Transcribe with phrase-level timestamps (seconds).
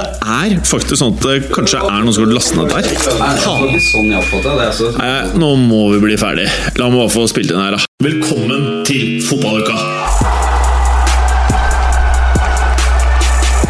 [0.00, 2.86] Det er faktisk sånn at det kanskje er noen som har lastet ned der.
[4.96, 5.00] her.
[5.00, 6.46] Nei, nå må vi bli ferdig.
[6.80, 7.82] La meg bare få spilt inn her, da.
[8.00, 9.76] Velkommen til fotballuka!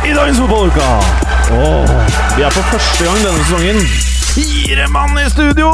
[0.06, 0.86] I dagens fotballuka
[1.54, 1.90] oh,
[2.36, 3.82] Vi er på første gang denne sesongen
[4.30, 5.72] fire mann i studio!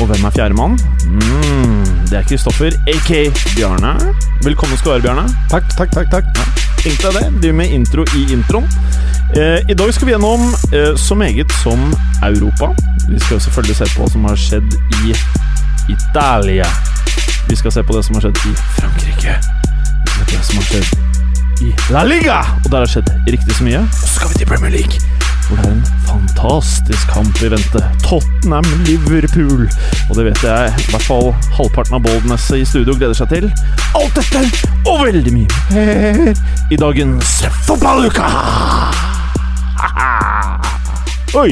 [0.00, 0.74] Og hvem er fjerde mann?
[1.06, 3.22] Mm, det er Kristoffer, aka
[3.54, 3.94] Bjarne.
[4.44, 5.28] Velkommen skal du være, Bjarne.
[5.52, 6.10] Takk, takk, takk.
[6.10, 6.66] takk.
[6.82, 7.28] Tenk deg det.
[7.40, 8.66] Driver med intro i introen.
[9.34, 10.40] Eh, I dag skal vi gjennom
[10.72, 12.74] eh, så meget som Europa.
[13.08, 15.14] Vi skal selvfølgelig se på hva som har skjedd i
[15.90, 16.68] Italia.
[17.48, 19.34] Vi skal se på det som har skjedd i Frankrike.
[20.04, 22.38] Vi skal se på det som har skjedd i La Liga!
[22.64, 23.82] Og der har skjedd riktig så mye.
[23.82, 25.02] Og så skal vi til Premier League,
[25.46, 27.80] hvor det er en fantastisk kamp i vente.
[28.04, 29.62] Tottenham-Liverpool.
[30.10, 31.26] Og det vet jeg i hvert fall
[31.58, 33.44] halvparten av Boldness i studio gleder seg til.
[33.98, 34.40] Alt dette
[34.86, 36.16] og veldig mye mer
[36.70, 37.30] i dagens
[37.66, 38.26] Fotballuka!
[41.42, 41.50] Oi!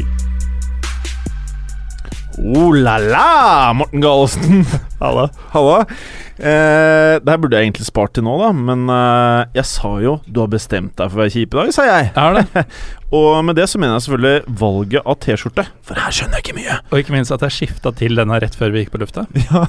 [2.38, 4.66] Oh la la, Morten Gallosen.
[5.00, 5.28] Halla.
[5.52, 5.84] Halla.
[6.38, 10.16] Eh, det her burde jeg egentlig spart til nå, da, men eh, jeg sa jo
[10.26, 12.10] du har bestemt deg for å være kjip i dag, sa jeg.
[12.18, 12.64] Er det.
[13.14, 16.56] Og med det så mener jeg selvfølgelig valget av T-skjorte, for her skjønner jeg ikke
[16.56, 16.78] mye.
[16.90, 19.22] Og ikke minst at jeg skifta til denne rett før vi gikk på lufta.
[19.44, 19.62] Ja,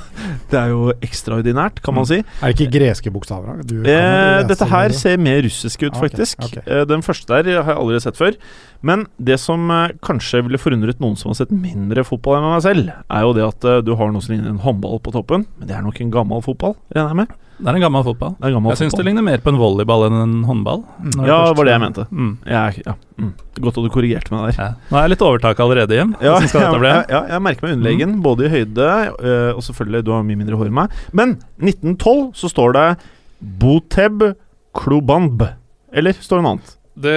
[0.49, 2.23] Det er jo ekstraordinært, kan man si.
[2.41, 3.59] Er det ikke greske bokstaver?
[3.59, 3.67] da?
[3.69, 4.97] Du, Eh, dette her det.
[4.97, 6.41] ser mer russisk ut, Ah, okay, faktisk.
[6.47, 6.57] ok.
[6.65, 8.39] Eh, den første der har jeg aldri sett før.
[8.85, 12.65] Men det som eh, kanskje ville forundret noen som har sett mindre fotball enn meg
[12.65, 15.45] selv, er jo det at eh, du har noe som ligner en håndball på toppen,
[15.59, 16.53] men det er nok en gammel fotball,
[16.93, 17.33] regner jeg med.
[17.55, 18.33] Det er en gammel fotball.
[18.43, 20.81] Er gammel Jeg syns det ligner mer på en volleyball enn en håndball.
[20.99, 21.21] Mm.
[21.23, 22.05] Ja, det var det jeg mente.
[22.11, 22.31] Mm.
[22.51, 23.29] Jeg, ja, mm.
[23.63, 24.57] Godt at du korrigerte meg der.
[24.59, 24.67] Ja.
[24.89, 26.11] Nå er jeg litt overtak allerede, Jim.
[26.19, 30.41] Ja, ja, jeg merker meg underlegen, både i høyde øh, og selvfølgelig du har mye
[30.41, 30.97] mindre hår enn meg.
[31.15, 32.87] Men 1912 så står det
[33.39, 34.27] Boteb
[34.75, 35.45] Klubamb,
[35.95, 36.75] Eller står det noe annet?
[36.95, 37.15] Det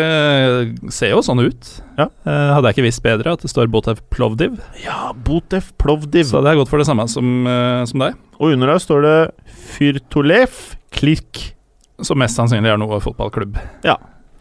[0.91, 1.69] ser jo sånn ut.
[1.99, 2.09] Ja.
[2.27, 6.27] Eh, hadde jeg ikke visst bedre at det står Botev Plovdiv, Ja, Botev Plovdiv.
[6.27, 8.17] så hadde jeg gått for det samme som, eh, som deg.
[8.41, 9.19] Og under der står det
[9.77, 11.53] Fyrtolef Klirk
[12.03, 13.57] Som mest sannsynlig er noe fotballklubb.
[13.85, 13.97] Ja.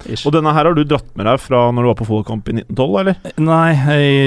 [0.06, 0.28] Ish.
[0.28, 2.54] Og denne her har du dratt med deg fra når du var på fotballkamp i
[2.62, 3.16] 1912, eller?
[3.42, 3.72] Nei,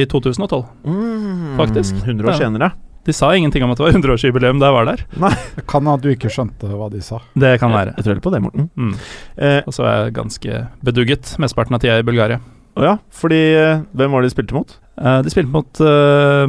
[0.03, 0.65] i 2012.
[0.85, 1.95] Mm, Faktisk.
[2.03, 2.73] 100 år senere.
[3.07, 5.05] De sa ingenting om at det var 100-årsjubileum da jeg var der.
[5.23, 7.19] Nei, Det kan at du ikke skjønte hva de sa.
[7.35, 7.95] Det kan være.
[7.97, 8.69] Jeg tror heller på det, Morten.
[8.77, 8.95] Mm.
[9.41, 12.41] Eh, Og så er jeg ganske bedugget mesteparten av tida i Bulgaria.
[12.77, 14.77] å ja, fordi eh, Hvem var det de spilte mot?
[15.01, 16.47] Eh, de spilte mot eh,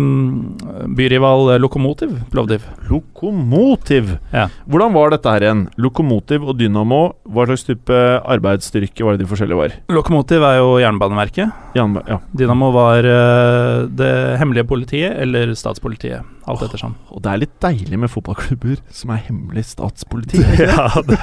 [0.99, 2.65] byrival Lokomotiv Plovdiv.
[2.89, 4.17] Lokomotiv.
[4.35, 4.47] Ja.
[4.67, 5.63] Hvordan var dette her igjen?
[5.81, 7.01] Lokomotiv og Dynamo,
[7.31, 7.95] hva slags type
[8.35, 9.75] arbeidsstyrke var det de forskjellige var?
[9.95, 11.55] Lokomotiv er jo Jernbaneverket.
[11.77, 12.19] Jernba ja.
[12.35, 16.27] Dynamo var eh, det hemmelige politiet eller statspolitiet.
[16.49, 16.95] Alt ettersom.
[17.13, 20.39] Og det er litt deilig med fotballklubber som er hemmelig statspoliti.
[20.61, 21.19] ja, det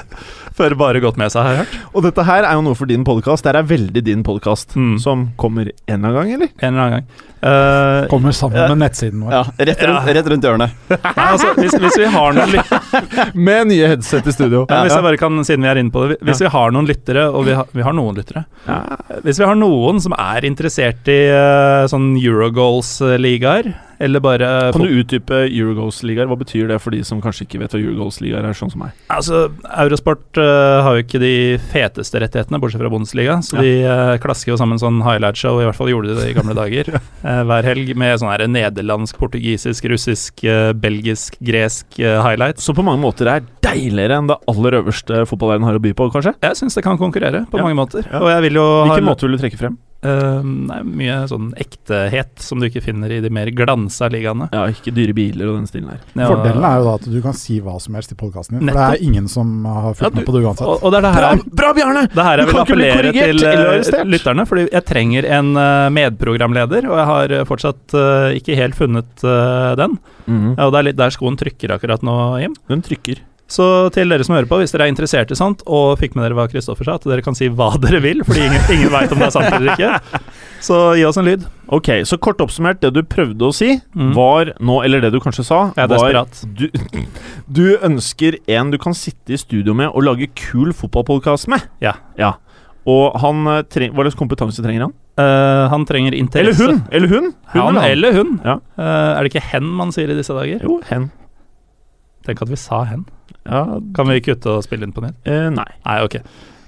[0.55, 1.79] fører bare godt med seg, har jeg hørt.
[1.95, 3.43] og dette her er jo noe for din podkast.
[3.47, 4.99] Det er veldig din podkast, Mm.
[5.03, 6.49] som kommer en eller annen gang, eller?
[6.63, 7.25] En eller annen gang.
[7.39, 9.31] Uh, Kommer sammen med nettsiden vår.
[9.37, 10.15] Ja, rett rundt, Ja.
[10.19, 10.73] rett rundt hjørnet.
[10.91, 14.65] nei, altså, hvis, hvis vi har noen lyttere Med nye headset i studio.
[14.67, 16.89] ja, Hvis jeg bare kan, siden vi er inne på det Hvis vi har noen
[16.91, 18.43] lyttere, og vi har, vi har noen lyttere
[19.23, 23.71] Hvis vi har noen som er interessert i uh, sånn Eurogoals-ligaer,
[24.01, 26.29] eller bare Kan du utdype Eurogoals-ligaer?
[26.31, 28.93] Hva betyr det for de som kanskje ikke vet hva Eurogoals-ligaer er, sånn som meg?
[29.11, 29.49] Altså,
[29.85, 31.33] Eurosport uh, har jo ikke de
[31.73, 33.63] feteste rettighetene, bortsett fra Bundesliga, så Ja.
[33.63, 36.55] de uh, klasker jo sammen sånn highlight-show, i hvert fall gjorde de det i gamle
[36.59, 36.93] dager,
[37.27, 42.59] uh, hver helg, med sånn her nederlandsk, portugisisk, russisk, eh, belgisk, gresk highlight.
[42.63, 46.09] Så på mange måter er deiligere enn det aller øverste fotballverden har å by på,
[46.15, 46.35] kanskje?
[46.45, 47.65] Jeg syns det kan konkurrere på Ja.
[47.67, 48.21] mange måter, Ja.
[48.23, 49.79] og jeg vil jo Hvilken måte vil du trekke frem?
[50.03, 54.49] Eh, nei, mye sånn ektehet som du ikke finner i de mer glansa ligaene.
[54.53, 56.01] Ja, ikke dyre biler og den stilen her.
[56.15, 58.69] Ja, Fordelen er jo da at du kan si hva som helst i podkasten din.
[58.69, 60.67] For det er ingen som har Ja, fulgt du- med på det uansett.
[60.67, 62.03] og, og det er det her Bra, bra Bjarne!
[62.15, 64.07] Det her Du jeg vil kan ikke bli appellere korrigert til eller arrestert.
[64.15, 67.97] lytterne, fordi jeg trenger en eh, medprogramleder, og jeg har eh, fortsatt
[68.39, 69.99] ikke helt funnet den.
[70.29, 70.57] -hmm.
[70.59, 72.55] Ja, og det er litt der skoen trykker akkurat nå, Jim.
[72.69, 73.19] Den trykker.
[73.49, 73.65] Så
[73.95, 76.37] til dere som hører på, hvis dere er interessert i sånt, og fikk med dere
[76.37, 79.23] hva Kristoffer sa, at dere kan si hva dere vil, fordi ingen, ingen veit om
[79.23, 80.21] det er sant eller ikke,
[80.65, 81.47] så gi oss en lyd.
[81.73, 84.13] Ok, så kort oppsummert, det du prøvde å si, Mm.
[84.15, 86.13] var nå Eller det du kanskje sa, var
[86.59, 86.69] du,
[87.59, 91.65] du ønsker en du kan sitte i studio med og lage kul fotballpodkast med.
[91.83, 91.97] Ja.
[92.21, 92.35] ja.
[92.89, 94.95] Og han eh, treng, Hva slags kompetanse trenger han?
[95.19, 96.63] Uh, han trenger interesse.
[96.63, 96.83] Eller hun!
[96.95, 97.31] Eller hun!
[97.53, 97.79] hun han?
[97.85, 98.35] eller hun.
[98.45, 98.59] Ja.
[98.79, 100.63] Uh, er det ikke hen man sier i disse dager?
[100.63, 101.09] Jo, hen.
[102.29, 103.03] Tenk at vi sa hen.
[103.49, 103.63] Ja,
[103.97, 105.17] Kan vi kutte og spille inn på nytt?
[105.29, 105.69] eh, nei.
[105.87, 106.19] Nei, ok.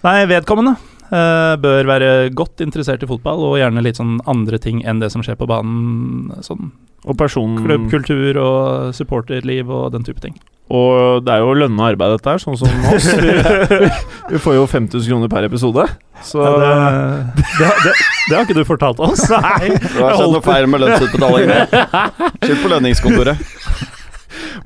[0.05, 0.77] Nei, vedkommende
[1.13, 5.11] eh, bør være godt interessert i fotball, og gjerne litt sånn andre ting enn det
[5.13, 6.31] som skjer på banen.
[6.47, 6.71] Sånn
[7.09, 10.35] Og personen klubbkultur og supporterliv og den type ting.
[10.71, 13.09] Og det er jo lønna arbeid, dette her, sånn som oss.
[13.19, 13.89] Vi,
[14.31, 15.83] vi får jo 5000 kroner per episode.
[16.23, 17.95] Så Ja, det, det, det,
[18.29, 19.25] det har ikke du fortalt oss.
[19.33, 19.73] Nei.
[19.75, 21.83] Det har skjedd noe feil med lønnsutbetalingene.
[22.47, 23.43] Skyld på lønningskontoret.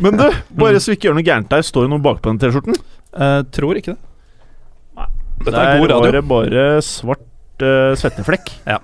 [0.02, 0.26] Men du,
[0.58, 2.78] bare så vi ikke gjør noe gærent der, står det noe bakpå den T-skjorten?
[3.14, 4.00] Uh, tror ikke det.
[5.44, 8.52] Dette Der er god var det bare svart uh, svetteflekk.
[8.70, 8.78] Ja.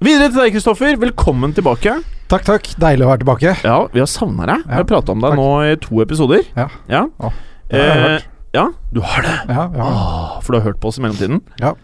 [0.00, 0.96] Videre til deg, Kristoffer.
[1.02, 1.98] Velkommen tilbake.
[2.30, 2.70] Takk, takk.
[2.80, 3.54] Deilig å være tilbake.
[3.66, 4.62] Ja, vi har savna deg.
[4.64, 5.40] Vi Ja, har prata om deg takk.
[5.42, 6.44] nå i to episoder.
[6.56, 6.68] Ja.
[6.88, 7.02] ja.
[7.20, 7.32] Å,
[7.70, 8.28] det har jeg Eh, hørt.
[8.56, 8.64] ja,
[8.96, 9.34] du har det.
[9.50, 9.88] Ja, ja.
[9.90, 11.42] Åh, for du har hørt på oss i mellomtiden?
[11.60, 11.74] Ja.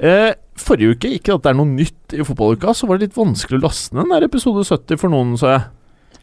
[0.00, 3.18] Eh, forrige uke, ikke at det er noe nytt i fotballuka, så var det litt
[3.18, 5.66] vanskelig å laste ned den der episode 70 for noen, så jeg.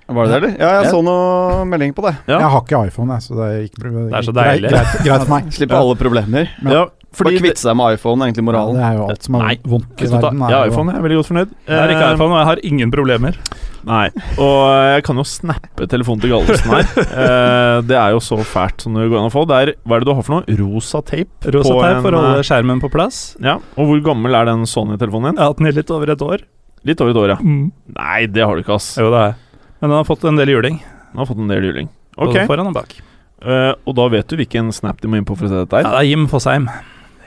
[0.07, 0.51] Var det det, eller?
[0.61, 2.13] Ja, jeg så noe melding på det.
[2.29, 2.37] Ja.
[2.43, 4.69] Jeg har ikke iPhone, jeg, så det gikk det er så deilig.
[4.69, 5.49] Greit, greit, greit for meg.
[5.57, 6.51] Slipper alle problemer.
[6.61, 6.83] Men, Ja,
[7.15, 8.75] fordi Bare kvitte seg med iPhone, er egentlig Ja, moralen.
[8.75, 10.41] det er jo alt som er Nei, vondt i verden.
[10.45, 10.91] Jeg har iPhone.
[10.91, 11.53] Jeg er veldig godt fornøyd.
[11.65, 13.37] Jeg har ikke Eh, iPhone, og jeg har ingen problemer.
[13.85, 14.07] Nei,
[14.41, 14.59] og
[14.91, 16.89] jeg kan jo snappe telefonen til Gallosen her.
[17.05, 19.45] Eh, det er jo så fælt som det går an å få.
[19.47, 20.57] Det er, hva er det du har for noe?
[20.59, 21.53] Rosa tape?
[21.55, 23.21] Rosa tape en, for å eh, holde skjermen på plass.
[23.45, 25.39] Ja, Og hvor gammel er den Sony-telefonen din?
[25.39, 26.43] Jeg har hatt den i litt over et år.
[26.85, 27.39] Litt over et år, ja.
[27.41, 27.71] Mm.
[27.95, 28.91] Nei, det har du ikke, ass.
[28.99, 29.39] Jo, det er jeg.
[29.81, 30.79] Men den har fått en del juling.
[31.11, 31.89] Han har fått en del juling.
[32.17, 32.95] Ok, Både foran og bak.
[33.45, 35.81] Uh, og da vet du hvilken snap de må inn på for å se dette
[35.83, 35.97] Ja, her?
[35.97, 36.69] det er Jim Fosheim,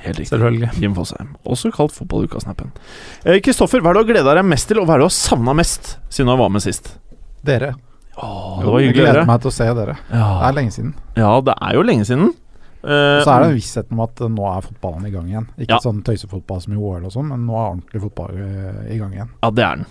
[0.00, 0.30] Helt riktig.
[0.32, 0.70] selvfølgelig.
[0.80, 2.70] Jim Fosheim, også kalt Fotballuka-snappen.
[3.24, 5.04] Eh, Kristoffer, hva er det du har gleda deg mest til, og hva er det
[5.04, 6.94] du har savna mest siden du var med sist?
[7.44, 7.74] Dere.
[8.16, 9.94] Oh, det var hyggelig Jeg gleder meg til å se dere.
[10.08, 10.94] Det er lenge siden.
[11.20, 12.32] ja, det er jo lenge siden.
[12.78, 15.46] Eh, Så er det vissheten om at eh, nå er fotballen i gang igjen.
[15.58, 15.78] Ikke Ja.
[15.84, 19.12] sånn tøysefotball som i OL og sånn, men nå er ordentlig fotball eh, i gang
[19.12, 19.30] igjen.
[19.42, 19.86] Ja, det er den.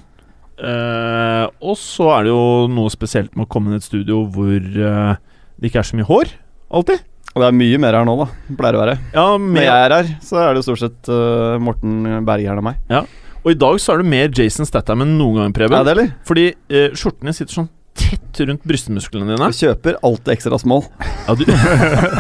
[0.58, 4.24] Eh, og så er det jo noe spesielt med å komme inn i et studio
[4.34, 5.14] hvor uh,
[5.58, 6.34] det ikke er så mye hår.
[6.78, 7.06] Alltid.
[7.36, 8.28] Og det er mye mer her nå, da.
[8.58, 8.98] Pleier å være.
[9.14, 12.70] Ja, Når jeg er her, så er det jo stort sett uh, Morten Bergeren og
[12.72, 12.82] meg.
[12.90, 13.06] Ja.
[13.44, 15.78] Og i dag så er du mer Jason Statham enn noen gang, Preben.
[15.78, 16.14] Er det, eller?
[16.28, 16.50] Fordi
[16.98, 19.50] skjortene sitter sånn tett rundt brystmusklene dine.
[19.50, 20.84] Du kjøper alltid ekstra small.
[21.28, 21.46] Ja, du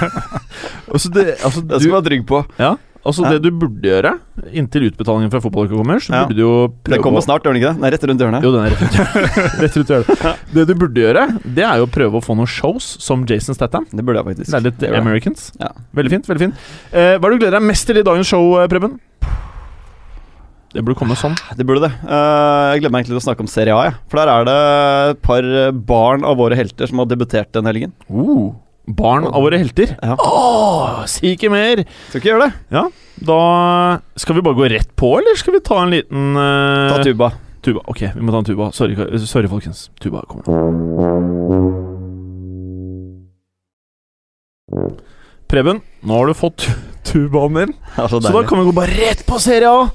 [0.93, 2.41] altså det, altså, Det skal du være trygg på.
[2.61, 2.73] ja,
[3.07, 3.31] altså Ja.
[3.37, 4.11] det du burde gjøre
[4.53, 6.51] inntil utbetalingen fra fotballuka kommer, så burde du jo
[6.83, 7.79] prøve Den kommer snart, gjør den ikke det?
[7.79, 8.45] Den er rett rundt hjørnet.
[8.45, 10.45] Jo, den er rett rundt rett rundt hjørnet.
[10.53, 11.25] Det du burde gjøre,
[11.57, 13.87] det er jo å prøve å få noen shows som Jason Statham.
[13.91, 14.51] Det burde jeg faktisk.
[14.51, 14.93] Det er litt Det.
[15.01, 15.49] Americans.
[15.59, 15.71] Ja.
[15.97, 16.27] Veldig fint.
[16.29, 18.67] veldig fint eh, Hva er det du gleder deg mest til i dagens show, eh,
[18.71, 18.99] Preben?
[20.75, 21.33] Det burde komme sånn.
[21.57, 21.93] Det burde det.
[22.03, 23.93] Uh, jeg gleder meg egentlig til å snakke om Serie A, Ja.
[24.11, 24.57] For der er det
[25.15, 25.47] et par
[25.87, 27.93] barn av våre helter som har debutert den helgen.
[28.11, 28.51] Uh,
[28.87, 29.95] barn av våre helter.
[30.01, 30.15] Ja.
[30.19, 31.83] Åh, si ikke mer!
[32.09, 32.53] Skal ikke gjøre det.
[32.71, 32.85] Ja,
[33.27, 33.37] Da
[34.15, 37.31] Skal vi bare gå rett på, eller skal vi ta en liten uh, Ta tuba.
[37.65, 37.81] tuba?
[37.91, 38.71] Ok, vi må ta en tuba.
[38.71, 38.95] Sorry,
[39.25, 39.89] sorry folkens.
[39.99, 40.47] Tuba kommer.
[45.47, 46.67] Preben, nå har du fått
[47.07, 47.73] tubaen din.
[47.97, 49.87] Ja, så Så da kan vi gå bare rett på Serie A.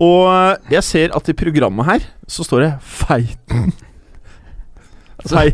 [0.00, 3.72] Og eh, jeg ser at i programmet her så står det Feiten.
[5.28, 5.50] Fei,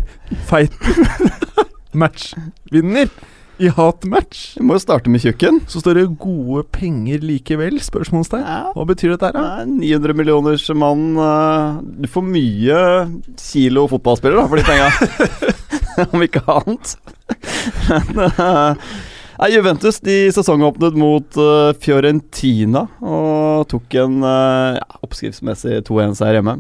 [0.47, 1.01] feiten
[1.97, 3.11] matchvinner
[3.59, 4.57] i hatmatch.
[4.59, 5.63] Vi må jo starte med tjukken.
[5.71, 7.81] Så står det 'gode penger likevel'?
[7.81, 8.45] Spørsmålstegn.
[8.45, 8.73] Ja.
[8.77, 12.81] Hva betyr dette her, 900 millioners mann eh, Du får mye
[13.41, 14.89] kilo fotballspillere da, for de penga.
[16.13, 16.97] Om ikke annet.
[17.89, 18.77] Men, uh,
[19.41, 26.59] nei, Juventus de sesongåpnet mot uh, Fiorentina og tok en uh, oppskriftsmessig 2-1-seier hjemme.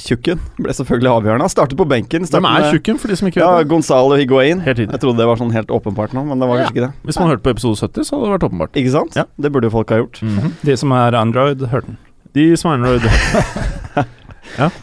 [0.00, 1.44] Tjukken ble selvfølgelig avgjørende.
[1.44, 2.24] Han startet på benken.
[2.28, 3.68] Hvem er tjukken, for de som ikke vet det?
[3.72, 4.62] Gonzalo Higuain.
[4.64, 4.94] Helt tidlig.
[4.94, 6.92] Jeg trodde det var sånn helt åpenbart nå, men det var kanskje ikke det.
[7.10, 8.80] Hvis man hørte på episode 70, så hadde det vært åpenbart.
[8.80, 9.18] Ikke sant?
[9.18, 9.26] Ja.
[9.36, 10.22] Det burde jo folk ha gjort.
[10.64, 12.00] De som er Android, hørte den.
[12.32, 13.04] De som er Android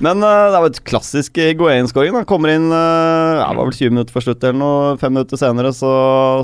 [0.05, 2.13] Men uh, det er jo et klassisk Higuain-skåring.
[2.15, 4.93] Han Kommer inn uh, ja, det var vel 20 minutter før slutt eller noe.
[5.01, 5.91] Fem minutter senere så,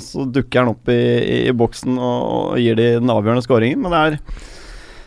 [0.03, 3.81] så dukker han opp i, i, i boksen og, og gir de den avgjørende skåringen.
[3.86, 4.19] Men det er,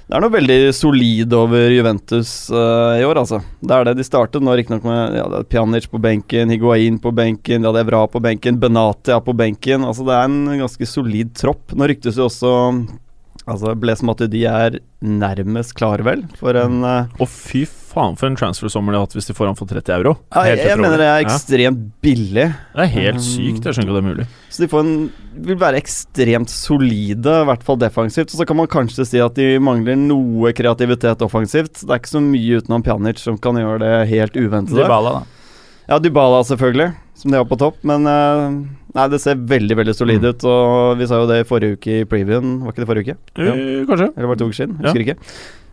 [0.09, 3.43] det er noe veldig solid over Juventus uh, i år, altså.
[3.61, 3.99] Det er det.
[3.99, 8.07] De startet nå riktignok med ja, Pjanic på benken, Higuain på benken, de hadde Evra
[8.09, 9.85] på benken, Benatia på benken.
[9.85, 11.77] Altså Det er en ganske solid tropp.
[11.77, 12.55] Nå ryktes jo også
[13.49, 17.63] Altså Blaise Matuidi er nærmest klar, vel, for en uh, Og fy
[17.99, 20.15] faen for en transfer-sommer de har hatt hvis de får han for 30 euro.
[20.33, 21.27] Ja, jeg, jeg mener det er Ja.
[21.27, 22.45] ekstremt billig.
[22.77, 23.65] Det er helt sykt.
[23.67, 24.27] Jeg skjønner ikke at det er mulig.
[24.55, 24.93] Så de får en,
[25.51, 28.31] vil være ekstremt solide, i hvert fall defensivt.
[28.33, 31.83] Og så kan man kanskje si at de mangler noe kreativitet offensivt.
[31.83, 34.85] Det er ikke så mye utenom Pjanic som kan gjøre det helt uventede.
[34.87, 35.23] Dybala, da.
[35.89, 36.95] Ja, Dybala selvfølgelig.
[37.19, 37.81] som de har på topp.
[37.83, 38.43] Men eh,
[38.95, 40.29] nei, det ser veldig veldig solid Mm.
[40.31, 40.45] ut.
[40.47, 42.61] Og vi sa jo det i forrige uke i previewen.
[42.63, 43.17] Var ikke det forrige uke?
[43.43, 43.55] Ja.
[43.89, 44.07] kanskje.
[44.17, 44.77] Eller var det to uker siden?
[44.85, 44.93] Ja.
[44.95, 45.17] Ikke.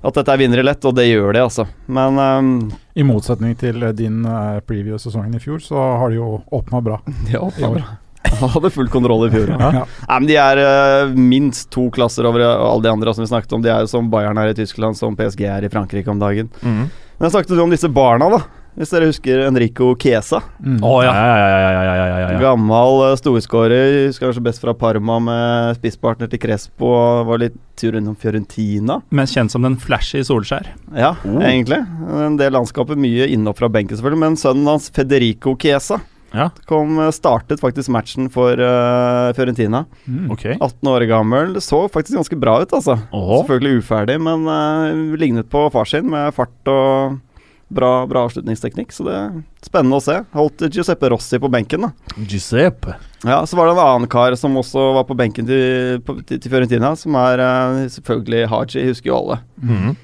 [0.05, 1.65] At dette er vinnere lett, og det gjør de, altså.
[1.89, 2.49] Men um,
[2.93, 6.99] I motsetning til eh, din uh, preview-sesongen i fjor, så har de jo åpna bra.
[7.07, 7.85] de har åpna bra.
[8.41, 9.49] Han hadde full kontroll i fjor.
[9.55, 9.71] Ja.
[9.79, 9.85] Ja.
[10.09, 13.57] Nei, men De er uh, minst to klasser over alle de andre som vi snakket
[13.57, 13.65] om.
[13.65, 16.51] De er jo som Bayern er i Tyskland, som PSG er i Frankrike om dagen.
[16.61, 16.85] Mm.
[16.85, 18.43] Men jeg snakket jo om disse barna, da.
[18.75, 20.41] Hvis dere husker Enrico Chiesa.
[20.59, 20.81] Mm.
[20.83, 21.25] Å Ja, ja.
[21.25, 22.39] ja, ja, ja, ja, ja, ja, ja.
[22.41, 24.07] Gammel uh, storskårer.
[24.09, 26.89] Husker kanskje best fra Parma med spisspartner til Crespo.
[26.91, 28.97] og Var litt tur innom Fiorentina.
[29.15, 30.67] Mest kjent som den flashy Solskjær.
[30.95, 31.39] Ja, Oh.
[31.41, 31.79] egentlig.
[32.19, 34.19] En del landskapet, mye innopp fra benken selvfølgelig.
[34.25, 36.01] Men sønnen hans, Federico Chiesa,
[36.35, 36.49] Ja.
[36.67, 39.85] kom, uh, startet faktisk matchen for uh, Fiorentina.
[40.07, 40.31] Mm.
[40.35, 40.57] okay.
[40.59, 41.55] 18 år gammel.
[41.63, 42.97] Så faktisk ganske bra ut, altså.
[43.13, 43.39] Åhå.
[43.45, 47.21] Selvfølgelig uferdig, men uh, lignet på far sin med fart og
[47.67, 48.93] bra, bra avslutningsteknikk.
[48.93, 50.19] Så det er spennende å se.
[50.35, 52.15] Holdt Giuseppe Rossi på benken, da.
[52.17, 52.97] Giuseppe.
[53.25, 56.39] Ja, Så var det en annen kar som også var på benken til, på, til,
[56.41, 59.39] til Fiorentina, som er eh, selvfølgelig Haji, husker jo alle.
[59.61, 59.95] Mm.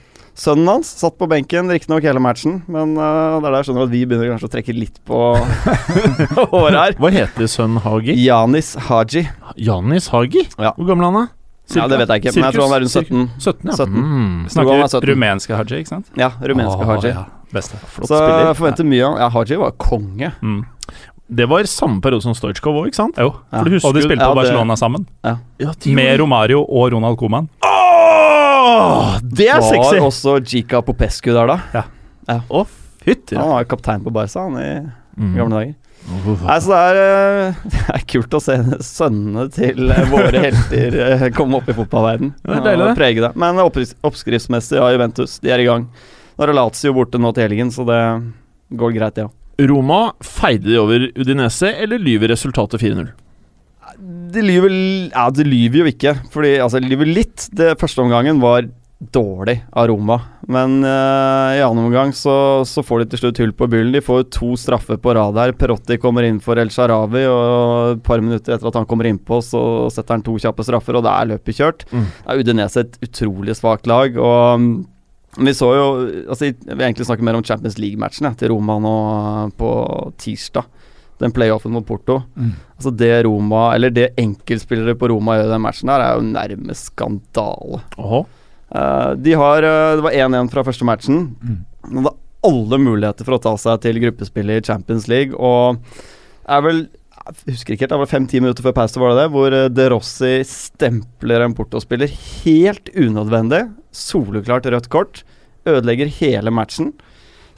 [0.41, 3.83] Sønnen hans satt på benken, riktignok hele matchen, men uh, det er der jeg skjønner
[3.83, 5.19] at vi begynner kanskje å trekke litt på
[6.53, 6.95] håret her.
[7.03, 8.15] Hva heter sønnen Hagi?
[8.15, 9.27] Janis Haji.
[9.59, 10.47] Janis Hagi?
[10.55, 10.71] Ja.
[10.79, 11.19] Hvor gammel er han?
[11.19, 11.37] da?
[11.75, 13.27] Ja, det vet jeg ikke, men jeg tror han er rundt 17.
[13.37, 13.75] 17, ja.
[13.77, 13.93] 17.
[13.93, 14.31] Mm.
[14.47, 15.05] Er Snakker 17.
[15.11, 16.09] rumenske Haji, ikke sant?
[16.19, 17.13] Ja, rumenske oh, Haji.
[17.13, 17.77] Ja, beste.
[17.91, 18.45] Flott Så spiller.
[18.47, 20.31] jeg forventer mye av Ja, Haji var konge.
[20.41, 20.65] Mm.
[21.31, 23.15] Det var samme periode som Stojkov òg, ikke sant?
[23.17, 23.29] Jo.
[23.53, 23.59] Ja.
[23.61, 25.05] For du husker Og de spilte Ja, på det- Barcelona sammen.
[25.23, 25.37] Ja,
[25.79, 27.47] de Med Romario og Ronald Coman.
[27.63, 29.97] Åh, det er sexy!
[29.99, 31.83] Var også Gika Popescu der, da.
[32.49, 32.65] Å,
[33.03, 34.71] fytti Han var kaptein på Barca han i
[35.19, 35.35] Mm.
[35.35, 35.75] gamle dager.
[36.07, 40.39] Oh, Nei, så det er, eh, det er kult å se sønnene til eh, våre
[40.47, 43.35] helter eh, komme opp i fotballverden Ja, det er deilig, det.
[43.35, 45.85] Men oppskrift, oppskriftsmessig, ja, Juventus, de er i gang.
[46.41, 47.99] Nå er det Lazio borte nå til helgen, så det
[48.73, 49.29] går greit, det ja.
[49.69, 53.11] Roma, feide de over Udinese, eller lyver resultatet 4-0?
[54.33, 54.73] De lyver
[55.11, 57.45] Ja, de lyver jo ikke, fordi Altså, de lyver litt.
[57.53, 58.65] Det første omgangen var
[59.13, 60.17] dårlig av Roma,
[60.49, 62.33] men uh, i annen omgang så,
[62.65, 63.93] så får de til slutt hull på byllen.
[63.93, 65.53] De får to straffer på rad her.
[65.53, 69.43] Perotti kommer inn for El Sharawi, og et par minutter etter at han kommer innpå,
[69.45, 69.61] så
[69.93, 71.85] setter han to kjappe straffer, og det er løpet kjørt.
[71.93, 72.09] Mm.
[72.25, 74.89] Da er Udinese et utrolig svakt lag, og
[75.37, 75.85] vi så jo
[76.27, 79.71] altså, Jeg vil egentlig snakke mer om Champions League-matchen ja, til Roma nå eh, på
[80.19, 80.67] tirsdag.
[81.21, 82.19] Den playoffen mot Porto.
[82.35, 82.53] Mm.
[82.75, 86.27] Altså Det Roma, eller det enkeltspillere på Roma gjør i den matchen, her er jo
[86.27, 87.83] nærmest skandale.
[88.75, 91.27] Eh, de har eh, Det var 1-1 fra første matchen.
[91.39, 91.59] Mm.
[91.87, 92.17] De hadde
[92.51, 95.77] alle muligheter for å ta seg til gruppespillet i Champions League, og
[96.49, 96.87] er vel
[97.21, 99.83] jeg husker ikke helt, det var fem-ti minutter før pause, var det det, hvor De
[99.93, 103.61] Rossi stempler en Porto-spiller helt unødvendig.
[103.91, 105.23] Soleklart rødt kort.
[105.67, 106.93] Ødelegger hele matchen.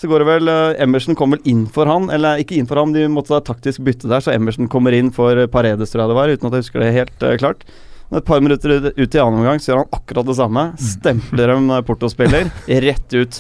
[0.03, 2.81] Så går det vel eh, Emerson kom vel inn for han, eller ikke inn for
[2.81, 6.11] han, de måtte da taktisk bytte der, så Emerson kommer inn for Paredes, tror jeg
[6.11, 7.61] det var, uten at jeg husker det helt uh, klart.
[8.09, 10.65] Men et par minutter ut, ut i annen omgang så gjør han akkurat det samme.
[10.81, 12.51] Stempler en eh, Porto-spiller
[12.87, 13.39] rett ut.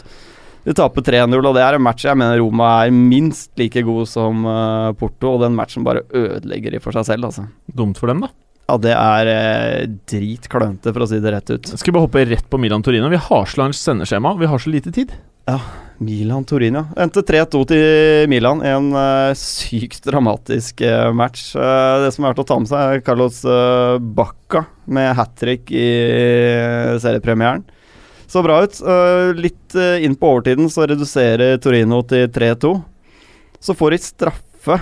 [0.63, 4.07] De taper 3-0, og det er en match jeg mener Roma er minst like god
[4.07, 7.49] som uh, Porto, og den matchen bare ødelegger de for seg selv, altså.
[7.67, 8.31] Dumt for dem, da.
[8.69, 11.73] Ja, det er eh, dritklønete, for å si det rett ut.
[11.75, 13.11] Skal vi bare hoppe rett på Milan Torino?
[13.11, 15.11] Vi har så langt sendeskjema, vi har så lite tid.
[15.43, 15.57] Ja,
[15.99, 16.85] Milan-Torino.
[16.99, 18.61] Endte 3-2 til Milan.
[18.63, 21.49] En eh, sykt dramatisk eh, match.
[21.59, 25.35] Eh, det som er verdt å ta med seg, er Carlos uh, Bacca med hat
[25.39, 27.65] trick i eh, seriepremieren.
[28.27, 28.79] Så bra ut.
[28.79, 32.73] Eh, litt eh, inn på overtiden så reduserer Torino til 3-2.
[33.63, 34.79] Så får de straffe.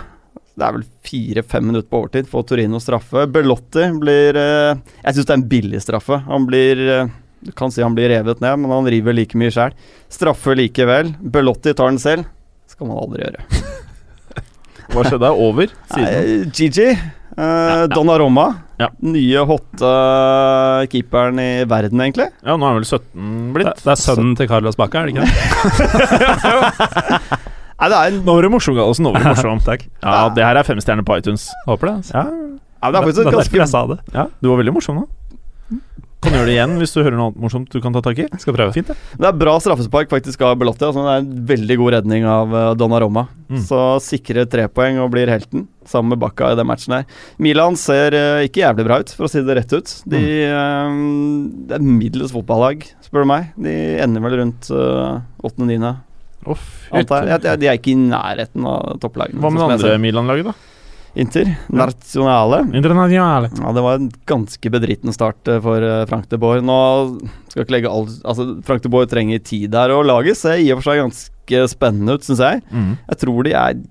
[0.51, 2.25] Det er vel fire-fem minutter på overtid.
[2.29, 3.19] Får Torino straffe.
[3.31, 4.73] Belotti blir eh,
[5.05, 6.15] Jeg syns det er en billig straffe.
[6.27, 7.07] Han blir eh,
[7.47, 9.71] Du kan si han blir revet ned, men han river like mye sjæl.
[10.11, 11.07] Straffe likevel.
[11.21, 12.23] Belotti tar den selv.
[12.69, 13.41] Skal man aldri gjøre.
[14.91, 15.27] Hva skjedde?
[15.31, 15.67] Er over?
[15.95, 16.51] Siden.
[16.51, 16.89] Gigi.
[17.31, 18.47] Uh, Donnaroma.
[18.81, 18.89] Ja.
[19.07, 19.91] Nye hotte
[20.91, 22.27] keeperen i verden, egentlig.
[22.43, 23.79] Ja, nå er han vel 17 Det, blitt.
[23.85, 25.31] det er sønnen til Carlos Bacca, er det ikke det?
[27.81, 29.07] Nei, det er, en, Nå var det morsom, Gallosen.
[29.07, 29.61] Nå var det morsom.
[29.71, 29.87] Takk.
[30.03, 31.47] Ja, det her er fem stjerner på iTunes.
[31.65, 31.95] Håper det.
[32.03, 32.13] Altså.
[32.13, 33.97] Ja, ja, det er faktisk det er ganske jeg sa det.
[34.13, 35.09] ja du var veldig morsom nå.
[36.21, 38.27] Kan gjøre det igjen hvis du hører noe annet morsomt du kan ta tak i.
[38.37, 38.75] Skal prøve.
[38.75, 39.17] Fint, det.
[39.17, 40.85] Det er bra straffespark faktisk av Belotti.
[40.85, 43.23] Altså, det er en veldig god redning av uh, Donnaroma.
[43.49, 43.63] Mm.
[43.65, 47.07] Så sikrer tre poeng og blir helten, sammen med Bakka i den matchen her.
[47.41, 49.95] Milan ser uh, ikke jævlig bra ut, for å si det rett ut.
[50.13, 50.21] De,
[50.53, 51.01] uh,
[51.71, 53.49] det er middels fotballag, spør du meg.
[53.65, 55.95] De ender vel rundt åttende-niende,
[56.41, 56.57] Å,
[56.97, 57.39] antar jeg.
[57.45, 59.41] Ja, De, er ikke i nærheten av topplagene.
[59.43, 60.55] Hva med sånn det andre Milan-laget, da?
[61.21, 62.61] Inter, Nazionale.
[62.73, 63.49] Internationale.
[63.59, 66.61] Ja, det var en ganske bedriten start eh, for eh, Frank de Boer.
[66.63, 66.77] Nå
[67.51, 70.69] skal ikke legge all Altså, Frank de Boer trenger tid der, og laget ser i
[70.71, 72.63] og for seg ganske spennende ut, syns jeg.
[72.71, 72.93] Mm.
[73.09, 73.81] Jeg tror de er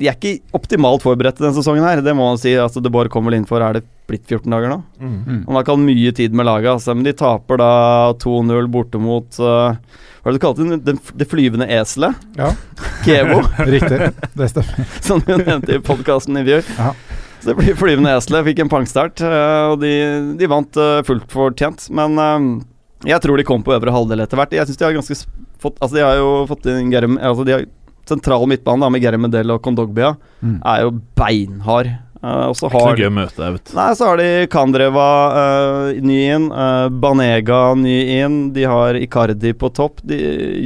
[0.00, 2.54] de er ikke optimalt forberedt til denne sesongen her, det må man si.
[2.56, 4.78] Altså, det bare kommer inn for Er det blitt 14 dager nå?
[4.96, 5.18] Mm.
[5.44, 7.72] Han har ikke hatt mye tid med laget, altså, men de taper da
[8.22, 9.76] 2-0 borte mot uh,
[10.22, 10.94] Hva er det du kalte det?
[11.20, 12.16] Det flyvende eselet?
[12.40, 12.54] Ja.
[13.06, 13.42] Kevo.
[13.74, 14.88] Riktig, det stemmer.
[15.06, 16.64] Som du nevnte i podkasten i fjor.
[16.78, 16.94] Ja.
[17.40, 18.46] Så det blir flyvende eselet.
[18.48, 19.92] Fikk en pangstart, uh, og de,
[20.40, 21.90] de vant uh, fullt fortjent.
[21.92, 22.16] Men
[23.04, 24.56] jeg tror de kom på øvre halvdel etter hvert.
[24.56, 25.20] Jeg synes de har ganske
[25.60, 27.68] fått Altså, de har jo fått inn Germ altså de har
[28.10, 30.60] Sentral midtbane med Gary Medell og Kondogbia mm.
[30.66, 31.92] er jo beinhard.
[32.20, 34.26] Uh, og så har Ikke noe gøy å møte deg, vet Nei, så har de
[34.52, 40.02] Kandreva uh, ny inn, uh, Banega ny inn, de har Icardi på topp.
[40.04, 40.18] De,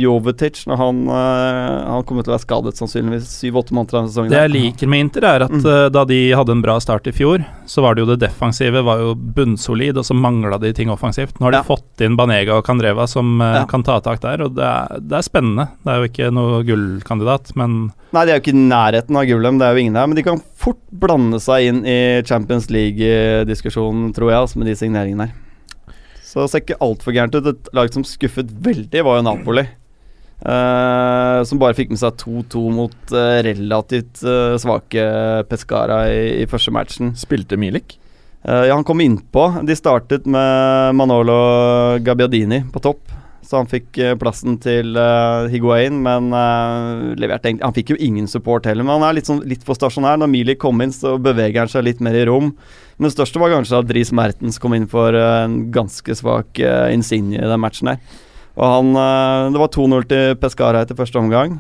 [0.03, 4.35] Jovetic, når han, han kommer til å være skadet sannsynligvis syv-åtte måneder av sesongen.
[4.35, 5.71] Det jeg liker med Inter, er at mm.
[5.95, 9.05] da de hadde en bra start i fjor, så var det jo det defensive var
[9.05, 11.39] jo bunnsolid, og så mangla de ting offensivt.
[11.39, 11.69] Nå har de ja.
[11.69, 13.63] fått inn Banega og Kandreva som ja.
[13.71, 15.71] kan ta tak der, og det er, det er spennende.
[15.85, 19.25] Det er jo ikke noe gullkandidat, men Nei, de er jo ikke i nærheten av
[19.27, 20.07] gullet, men det er jo ingen der.
[20.07, 24.77] Men de kan fort blande seg inn i Champions League-diskusjonen, tror jeg, altså med de
[24.79, 25.41] signeringene her.
[26.25, 27.47] Så det ser ikke altfor gærent ut.
[27.47, 29.69] Et lag som skuffet veldig, var jo Napoli.
[30.45, 35.05] Uh, som bare fikk med seg 2-2 mot uh, relativt uh, svake
[35.49, 37.15] Pescara i, i, første matchen.
[37.19, 38.01] Spilte Milik?
[38.45, 39.47] ja, han kom innpå.
[39.65, 43.14] De startet med Manolo Gabbiadini på topp.
[43.45, 47.99] Så han fikk uh, plassen til uh, Higuain, men uh, leverte egentlig Han fikk jo
[48.01, 50.19] ingen support heller, men han er litt, sånn, litt for stasjonær.
[50.21, 52.55] Når Mili kom inn, så beveger han seg litt mer i rom.
[52.97, 56.89] Men det største var kanskje at Dries Mertens kom inn for en ganske svak uh,
[56.95, 58.23] Insigne i den matchen her.
[58.55, 58.93] Og han
[59.51, 61.57] Det var 2-0 til Pescara etter første omgang.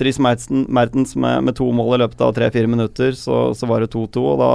[0.00, 3.92] Dries Mertens med, med, to mål i løpet av tre-fire minutter, så, så var det
[3.92, 4.48] 2-2, og da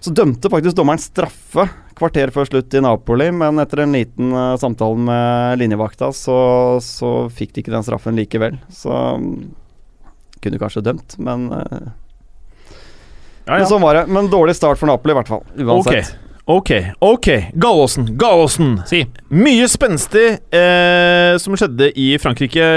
[0.00, 1.66] så dømte faktisk dommeren straffe
[2.00, 6.36] kvarter før slutt i Napoli, men etter en liten uh, samtale med linjevakta, så,
[6.84, 8.56] så, fikk de ikke den straffen likevel.
[8.72, 9.50] Så um,
[10.40, 11.90] kunne kanskje dømt, men uh,
[13.44, 13.60] ja, ja.
[13.60, 14.06] Men sånn var det.
[14.12, 15.44] Men dårlig start for Napoli, i hvert fall.
[15.58, 16.12] Uansett.
[16.50, 17.00] Ok, ok.
[17.10, 17.28] ok
[17.60, 18.76] Galåsen, Galåsen.
[18.88, 19.02] Si.
[19.34, 22.68] Mye spenstig eh, som skjedde i Frankrike,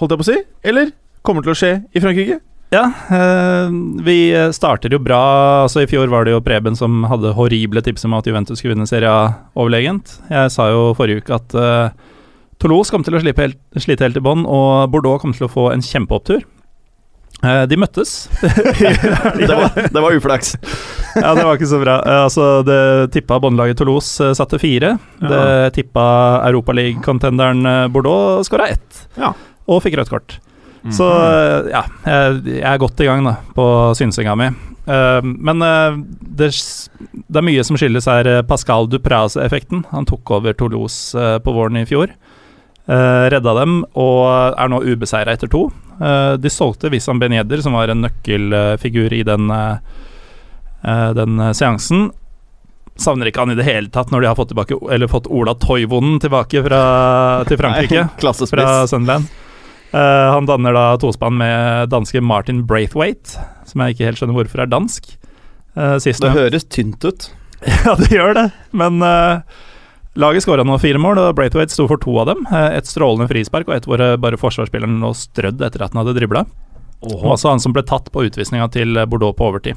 [0.00, 0.38] holdt jeg på å si?
[0.72, 0.94] Eller
[1.26, 2.40] kommer til å skje i Frankrike?
[2.72, 3.68] Ja, eh,
[4.04, 4.18] vi
[4.56, 5.20] starter jo bra.
[5.66, 8.72] Altså I fjor var det jo Preben som hadde horrible tips om at Juventus skulle
[8.72, 10.16] vinne serien overlegent.
[10.32, 11.92] Jeg sa jo forrige uke at uh,
[12.62, 15.68] Toulouse kom til å helt, slite helt i bånn, og Bordeaux kom til å få
[15.74, 16.46] en kjempeopptur.
[17.42, 18.30] Uh, de møttes.
[18.40, 20.54] det, var, det, var, uflaks.
[21.18, 21.98] ja, det var ikke så bra.
[22.06, 22.78] Uh, altså, Det
[23.18, 24.94] tippa båndlaget Toulouse uh, satte fire.
[25.20, 25.32] Ja.
[25.34, 26.06] Det tippa
[26.46, 29.34] Europaliga-contenderen Bordeaux skåra ett, ja.
[29.68, 30.38] og fikk rødt kort.
[30.82, 30.92] Mm.
[30.94, 31.06] Så
[31.70, 33.64] ja, jeg, er godt i gang da, på
[33.98, 34.50] synsinga mi.
[34.82, 39.84] Uh, men uh, det, det, er mye som skyldes her eh, Pascal Dupraz-effekten.
[39.92, 42.14] Han tok over Toulouse uh, på våren i fjor.
[42.82, 44.24] redda dem og
[44.58, 45.68] er nå ubeseira etter to.
[46.42, 49.52] de solgte Wissam Beneder, som var en nøkkelfigur i den,
[51.14, 52.10] den seansen.
[52.98, 55.54] Savner ikke han i det hele tatt når de har fått, tilbake, eller fått Ola
[55.54, 56.82] Toivonen tilbake fra,
[57.46, 58.02] til Frankrike.
[58.02, 59.30] Nei, fra Sunderland.
[59.92, 64.62] Uh, han danner da tospann med danske Martin Braithwaite, som jeg ikke helt skjønner hvorfor
[64.64, 65.10] er dansk.
[65.76, 67.28] Uh, det høres tynt ut.
[67.84, 69.44] ja, det gjør det, men uh,
[70.16, 72.48] laget skåra nå fire mål, og Braithwaite sto for to av dem.
[72.48, 76.46] et strålende frispark og et hvor bare forsvarsspilleren lå strødd etter at han hadde dribla.
[77.02, 79.76] Og også han som ble tatt på utvisninga til Bordeaux på overtid.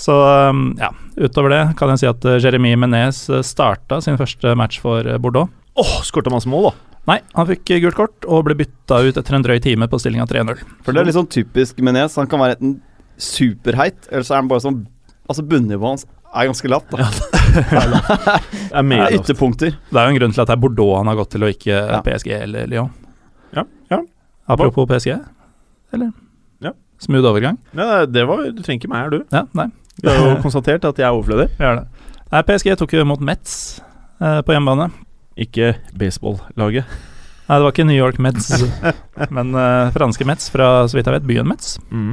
[0.00, 0.14] Så
[0.48, 0.88] um, ja,
[1.20, 5.52] utover det kan jeg si at Jeremy Menez starta sin første match for Bordeaux.
[5.76, 6.89] Åh, oh, skårte masse mål, da.
[7.08, 10.26] Nei, han fikk gult kort og ble bytta ut etter en drøy time på stillinga
[10.28, 10.60] 3-0.
[10.84, 12.16] For det er litt sånn typisk Menes.
[12.20, 12.78] Han kan være enten
[13.20, 14.80] superheit, eller så er han bare sånn
[15.30, 16.88] Altså bunnivået hans er ganske lavt.
[16.90, 17.04] Da.
[17.70, 19.76] Ja, det er mer ytterpunkter.
[19.76, 21.52] Det er jo en grunn til at det er Bordeaux han har gått til, og
[21.54, 22.00] ikke ja.
[22.02, 22.88] PSG eller Lyon.
[23.54, 24.00] Ja, ja.
[24.50, 25.12] Apropos PSG,
[25.94, 26.10] eller?
[26.66, 26.72] Ja.
[27.02, 27.60] Smooth overgang.
[27.78, 29.22] Ja, det var Du trenger ikke meg her, du.
[29.30, 29.68] Ja, nei.
[30.00, 31.46] Du har jo konstatert at jeg er overflødig.
[31.62, 32.10] Er det.
[32.30, 33.54] Nei, PSG tok jo mot Metz
[34.18, 34.90] eh, på hjemmebane.
[35.38, 36.88] Ikke baseballaget.
[37.50, 38.50] Nei, det var ikke New York Mets,
[39.36, 41.78] men uh, franske Mets fra, så vidt jeg vet, byen Mets.
[41.90, 42.12] Mm.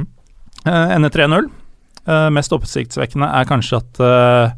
[0.64, 1.46] Uh, ender 3-0.
[2.08, 4.56] Uh, mest oppsiktsvekkende er kanskje at uh,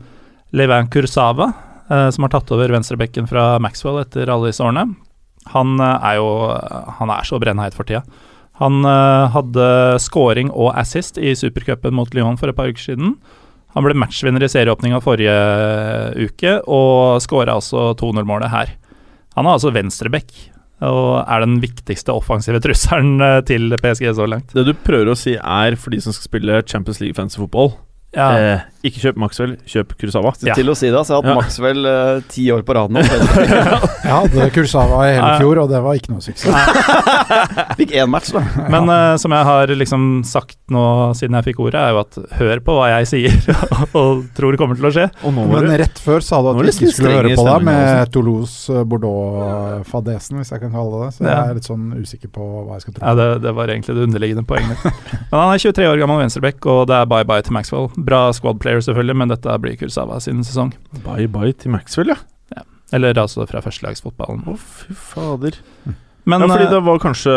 [0.56, 1.52] Levin Kursava,
[1.90, 4.92] som har tatt over venstrebekken fra Maxwell etter alle disse årene,
[5.50, 6.28] han er jo
[7.00, 8.04] Han er så brennheit for tida.
[8.60, 8.84] Han
[9.34, 9.64] hadde
[9.98, 13.16] scoring og assist i supercupen mot Lyon for et par uker siden.
[13.76, 15.34] Han ble matchvinner i serieåpninga forrige
[16.18, 18.72] uke, og skåra altså 2-0-målet her.
[19.36, 20.32] Han er altså venstreback,
[20.86, 24.56] og er den viktigste offensive trusselen eh, til PSG så langt.
[24.56, 27.74] Det du prøver å si er, for de som skal spille Champions League fancy fotball
[28.16, 28.30] Ja.
[28.34, 30.32] Eh, ikke kjøp Maxwell, kjøp Kurosawa.
[30.42, 30.54] Ja.
[30.56, 31.34] Til å si det, så har jeg hatt Ja.
[31.38, 33.00] Maxwell eh, ti år på rad nå.
[34.00, 36.54] Jeg hadde Kurosawa i hele fjor, og det var ikke noe suksess.
[37.78, 38.40] Fikk én match, da.
[38.72, 40.82] Men eh, som jeg har liksom sagt nå
[41.18, 43.34] siden jeg fikk ordet, er jo at hør på hva jeg sier
[43.98, 45.06] og tror kommer til å skje.
[45.28, 47.60] Og nå Men rett før sa du at du vi ikke skulle høre på deg
[47.68, 47.84] med
[48.16, 51.10] Toulouse-Bordeaux-fadesen, hvis jeg kan kalle det det.
[51.18, 53.02] Så jeg er litt sånn usikker på hva jeg skal tro.
[53.04, 54.78] Ja, det, det var egentlig det underliggende poenget.
[55.30, 57.86] Men han er 23 år gammel venstreback, og det er bye-bye til Maxwell.
[58.06, 60.74] Bra squad player, selvfølgelig, men dette blir Kursawa sin sesong.
[61.04, 62.20] bye bye til Maxwell, ja.
[62.92, 64.40] Eller altså fra førstelagsfotballen.
[64.50, 65.60] Å, fy fader.
[66.28, 67.34] Men ja, fordi eh, det var kanskje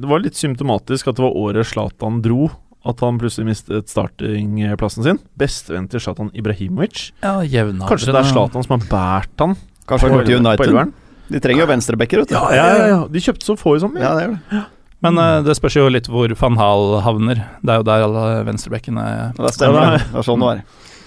[0.00, 2.48] Det var litt symptomatisk at det var året Zlatan dro.
[2.88, 5.20] At han plutselig mistet startingplassen sin.
[5.38, 7.12] Bestevenn til Zlatan Ibrahimovic.
[7.22, 9.54] ja, jevnaldre, Kanskje det er Zlatan som har båret han
[9.86, 10.94] Kanskje han går til United.
[11.32, 12.34] De trenger jo venstrebacker, vet du.
[12.34, 13.02] Ja, ja, ja, ja.
[13.12, 14.02] De kjøpte så få i sommer.
[14.02, 14.62] Ja, det gjør det.
[15.02, 17.44] Men uh, det spørs jo litt hvor van Hal havner.
[17.62, 19.98] Det er jo der alle venstrebekkene Det stemmer.
[19.98, 20.60] Det er sånn det var.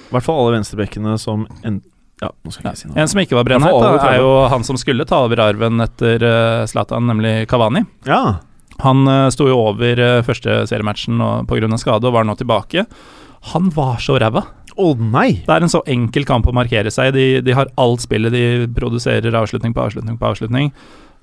[0.06, 1.80] I hvert fall alle venstrebekkene som en,
[2.22, 2.74] Ja, ja.
[2.78, 2.90] si.
[2.92, 6.68] En som ikke var brennheit, er jo han som skulle ta over arven etter Zlatan,
[6.72, 7.86] Zlatan, nemlig Kavani.
[8.08, 8.38] Ja.
[8.84, 11.80] Han uh, sto jo over uh, første seriematchen pga.
[11.80, 12.86] skade og var nå tilbake.
[13.56, 14.44] Han var så ræva.
[14.76, 15.42] Å nei!
[15.46, 17.14] Det er en så enkel kamp å markere seg.
[17.16, 20.72] De, de har alt spillet, de produserer avslutning på avslutning på avslutning.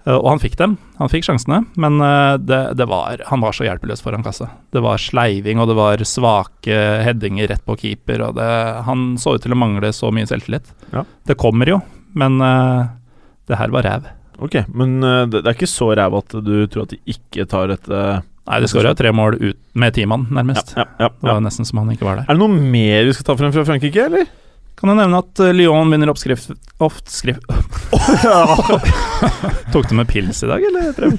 [0.06, 3.54] Eh, og han fikk dem, han fikk sjansene, men eh, det, det var, han var
[3.56, 4.48] så hjelpeløs foran kassa.
[4.74, 8.48] Det var sleiving, og det var svake headinger rett på keeper, og det,
[8.88, 10.72] han så ut til å mangle så mye selvtillit.
[10.94, 11.04] Ja.
[11.28, 11.78] Det kommer jo,
[12.18, 12.90] men eh,
[13.50, 14.10] det her var ræv.
[14.42, 17.68] Ok, men det, det er ikke så ræv at du tror at de ikke tar
[17.70, 17.98] dette
[18.42, 20.72] Nei, de skåra tre mål ut med ti mann, nærmest.
[20.74, 22.24] ja, ja, Det var nesten som han ikke var der.
[22.26, 24.24] Er det noe mer vi skal ta frem fra Frankrike, eller?
[24.82, 26.50] Kan jeg nevne at eh, Lyon vinner oppskrift
[26.82, 27.44] Oppskrift
[29.72, 31.12] Tok du med pils i dag, eller?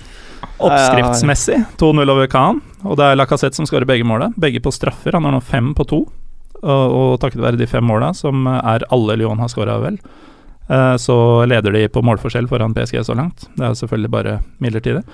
[0.59, 4.29] Oppskriftsmessig 2-0 over Khan, og det er Lacassette som skårer begge måla.
[4.39, 5.15] Begge på straffer.
[5.15, 6.01] Han har nå fem på to,
[6.59, 9.97] og, og takket være de fem måla, som er alle Lyon har skåra, vel,
[10.67, 11.15] eh, så
[11.49, 13.47] leder de på målforskjell foran PSG så langt.
[13.55, 15.05] Det er selvfølgelig bare midlertidig.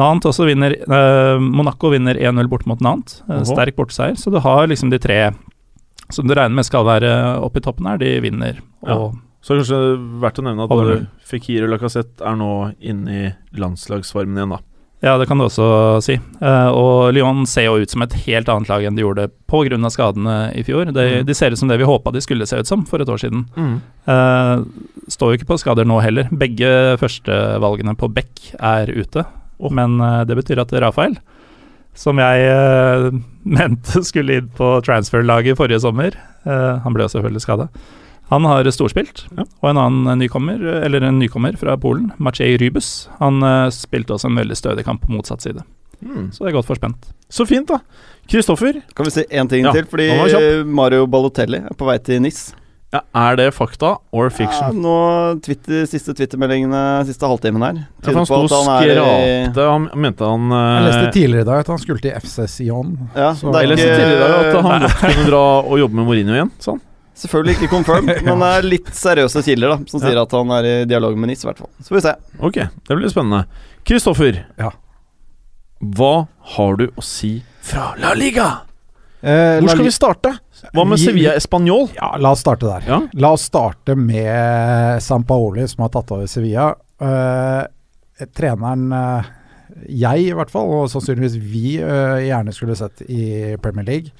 [0.00, 3.20] Nant også vinner eh, Monaco vinner 1-0 bort mot Nantes.
[3.28, 4.16] Eh, sterk borteseier.
[4.16, 5.20] Så du har liksom de tre
[6.10, 7.10] som du regner med skal være
[7.44, 8.58] oppe i toppen her, de vinner.
[8.86, 9.10] Ja.
[9.40, 12.50] Så er det kanskje verdt å nevne at både Fikir og Lacassette er nå
[12.84, 14.60] inne i landslagsformen igjen, da.
[15.00, 15.64] Ja, det kan du også
[16.04, 16.18] si.
[16.44, 19.88] Eh, og Lyon ser jo ut som et helt annet lag enn de gjorde pga.
[19.90, 20.92] skadene i fjor.
[20.92, 21.24] De, Mm.
[21.24, 23.16] de ser ut som det vi håpa de skulle se ut som for et år
[23.16, 23.46] siden.
[24.06, 24.64] Eh,
[25.08, 26.28] står jo ikke på skader nå heller.
[26.30, 29.24] Begge førstevalgene på Beck er ute.
[29.58, 29.70] Oh.
[29.72, 31.16] Men eh, det betyr at Rafael,
[32.00, 33.08] som jeg eh,
[33.60, 37.66] mente skulle inn på transfer-laget forrige sommer eh, Han ble jo selvfølgelig skada.
[38.30, 39.42] Han har storspilt, Ja.
[39.60, 44.30] og en annen nykommer, eller en nykommer fra Polen, Maciej Rybus, han eh, spilte også
[44.30, 45.64] en veldig stødig kamp på motsatt side.
[46.00, 46.30] Mm.
[46.32, 47.10] Så det er godt forspent.
[47.28, 47.80] Så fint, da.
[48.30, 49.84] Kristoffer, Kan vi si én ting Ja, til?
[49.90, 50.06] Fordi.
[50.64, 52.52] Mario Balotelli er på vei til NIS.
[52.92, 54.72] Ja, er det fakta or fiction?
[54.74, 60.26] Ja, nå Twitter, Siste Twittermeldingene siste halvtimen her Ja, han sto og skrapte Han mente
[60.26, 62.96] han Jeg leste eh, tidligere i dag at han skulle til FC Sion.
[63.14, 66.08] Ja, Så- Jeg leste tidligere i dag at han godt kunne dra og jobbe med
[66.10, 66.50] Mourinho igjen.
[66.58, 66.80] Sånn.
[67.20, 70.22] Selvfølgelig ikke confirmed, men det er litt seriøse kilder da som sier Ja.
[70.26, 71.68] at han er i dialog med NIS, Hvertfall.
[71.84, 72.14] Så får vi se.
[72.40, 73.44] Ok, det blir spennende.
[73.84, 74.70] Kristoffer, Ja.
[75.80, 76.26] hva
[76.56, 78.48] har du å si fra La Liga?
[79.22, 80.30] Eh, Hvor skal vi starte?
[80.72, 81.88] Hva med Vi- Sevilla Español?
[81.96, 82.86] Ja, la oss starte der.
[82.88, 83.00] Ja.
[83.20, 86.70] La oss starte med Sampaoli, som har tatt over Sevilla.
[87.00, 87.64] Uh,
[88.36, 89.24] treneren uh,
[89.88, 94.12] jeg, i hvert fall, og sannsynligvis vi, uh, gjerne skulle sett i Premier League.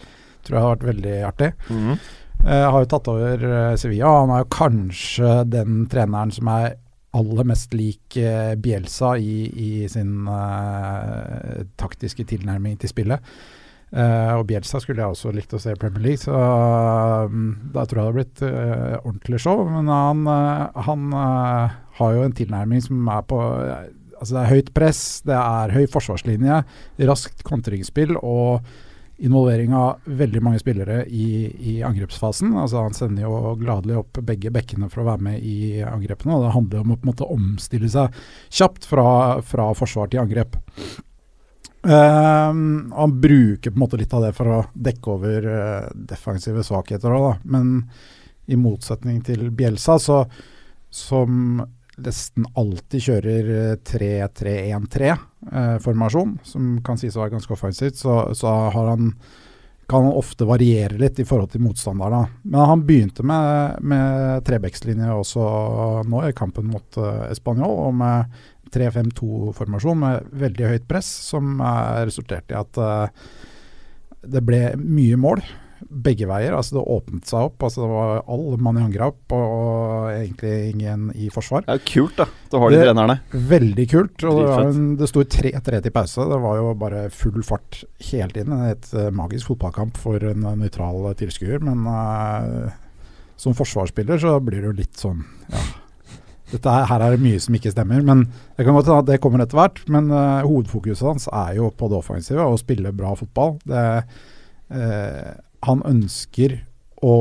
[0.45, 1.51] Tror jeg har vært veldig artig.
[1.71, 3.43] Eh, har jo tatt over
[3.77, 4.09] Sevilla.
[4.23, 6.79] Han er jo kanskje den treneren som er
[7.13, 8.17] aller mest lik
[8.65, 10.25] Bielsa i, i sin
[11.77, 13.21] taktiske tilnærming til spillet.
[13.91, 16.35] Eh, og Bjelsa skulle jeg også likt å se i Premier League, så
[17.31, 19.65] mm, da tror jeg det hadde blitt uh, ordentlig show.
[19.67, 21.09] Men han, uh, han
[21.99, 23.41] har jo en tilnærming som er på
[24.21, 26.59] Altså det er høyt press, det er høy forsvarslinje,
[27.09, 28.67] raskt kontringsspill og
[29.21, 32.53] involvering av veldig mange spillere i, i angrepsfasen.
[32.57, 36.37] Altså Han sender jo gladelig opp begge bekkene for å være med i angrepene.
[36.37, 39.07] og Det handler om å på en måte omstille seg kjapt fra,
[39.41, 40.57] fra forsvar til angrep.
[41.83, 46.63] Ehm, han bruker på en måte litt av det for å dekke over uh, defensive
[46.67, 47.35] svakheter òg, da.
[47.57, 47.91] Men
[48.51, 50.25] i motsetning til Bjelsa, så,
[50.91, 51.63] som
[52.01, 59.15] nesten alltid kjører eh, 3-3-1-3-formasjon, som kan sies å være ganske offensivt, så, så han
[59.91, 62.23] kan han ofte variere litt i forhold til motstanderne.
[62.47, 65.43] Men han begynte med, med trebekslinje også
[66.07, 68.31] nå i kampen mot uh, Español, og med
[68.75, 71.59] 3-5-2-formasjon med veldig høyt press, som
[72.07, 73.09] resulterte i at uh,
[74.21, 75.43] det ble mye mål.
[75.91, 76.53] begge veier.
[76.53, 77.63] Altså Det åpnet seg opp.
[77.65, 81.65] Altså Det var all mann i angrep og egentlig ingen i forsvar.
[81.65, 82.27] Det er kult, da.
[82.53, 83.17] Da har de Det- trenerne.
[83.33, 84.25] Veldig kult.
[84.29, 86.29] Og det, det sto 3-3 til pause.
[86.29, 87.81] Det var jo bare full fart
[88.11, 88.53] hele tiden.
[88.69, 91.65] Et eh, magisk fotballkamp for en eh, nøytral tilskuer.
[91.65, 92.71] Men uh,
[93.41, 95.65] som forsvarsspiller så blir det jo litt sånn ja.
[96.51, 98.03] Dette her, her er det mye som ikke stemmer.
[98.07, 98.25] Men
[98.57, 99.81] det kan godt hende at det kommer etter hvert.
[99.93, 103.57] Men uh, hovedfokuset hans er jo på det offensive og å spille bra fotball.
[103.69, 103.87] Det,
[104.75, 105.31] uh,
[105.67, 106.59] han ønsker
[107.07, 107.17] å,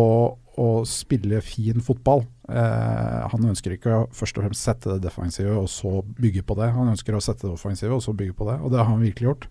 [0.59, 2.25] å spille fin fotball.
[2.49, 6.57] Uh, han ønsker ikke å først og fremst sette det defensive og så bygge på
[6.59, 6.71] det.
[6.77, 9.05] Han ønsker å sette det offensive og så bygge på det, og det har han
[9.05, 9.47] virkelig gjort.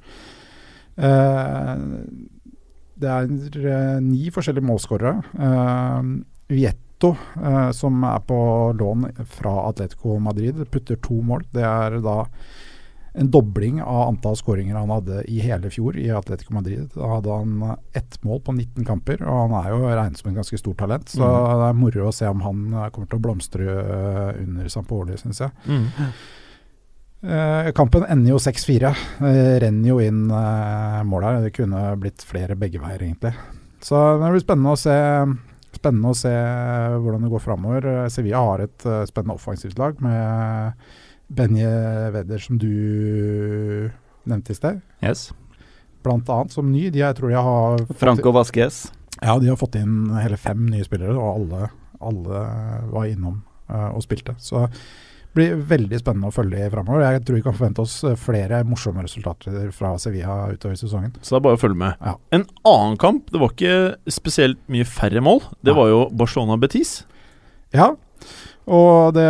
[2.99, 5.13] Det er ni forskjellige målskårere.
[5.47, 6.09] Eh,
[6.99, 11.45] Vietto, eh, som er på lån fra Atletico Madrid, putter to mål.
[11.53, 12.27] Det er da
[13.15, 16.91] en dobling av antall skåringer han hadde i hele fjor i Atletico Madrid.
[16.95, 20.37] Da hadde han ett mål på 19 kamper, og han er jo regnet som en
[20.39, 21.09] ganske stort talent.
[21.09, 24.69] Så det er moro å se om han eh, kommer til å blomstre eh, under
[24.69, 25.55] Sampoli, syns jeg.
[25.67, 26.13] Mm.
[27.19, 28.95] Eh, kampen ender jo 6-4.
[29.23, 31.45] Eh, renner jo inn eh, mål her.
[31.47, 33.35] Det kunne blitt flere begge veier, egentlig.
[33.83, 34.99] Så det blir spennende å se
[35.79, 36.33] Spennende å se
[36.99, 37.89] hvordan det går framover.
[37.93, 40.89] Eh, Sevilla har et eh, spennende offensivt lag med
[41.29, 41.71] Benje
[42.15, 42.71] Wedder, som du
[44.29, 44.81] nevnte i sted.
[45.05, 45.29] Yes.
[46.05, 46.89] Blant annet som ny.
[46.95, 48.87] De jeg tror jeg har Franco Vasques.
[49.19, 51.71] Ja, de har fått inn hele fem nye spillere, og alle,
[52.05, 52.43] alle
[52.93, 54.37] var innom uh, og spilte.
[54.39, 54.69] Så
[55.39, 57.07] blir veldig spennende å følge framover.
[57.07, 61.15] Jeg tror vi kan forvente oss eh, flere morsomme resultater fra Sevilla utover sesongen.
[61.23, 62.03] Så det er bare å følge med.
[62.05, 62.17] Ja.
[62.35, 65.43] En annen kamp, det var ikke spesielt mye færre mål.
[65.65, 67.01] Det var jo Barcelona-Betis.
[67.77, 67.93] Ja,
[68.69, 69.29] og det,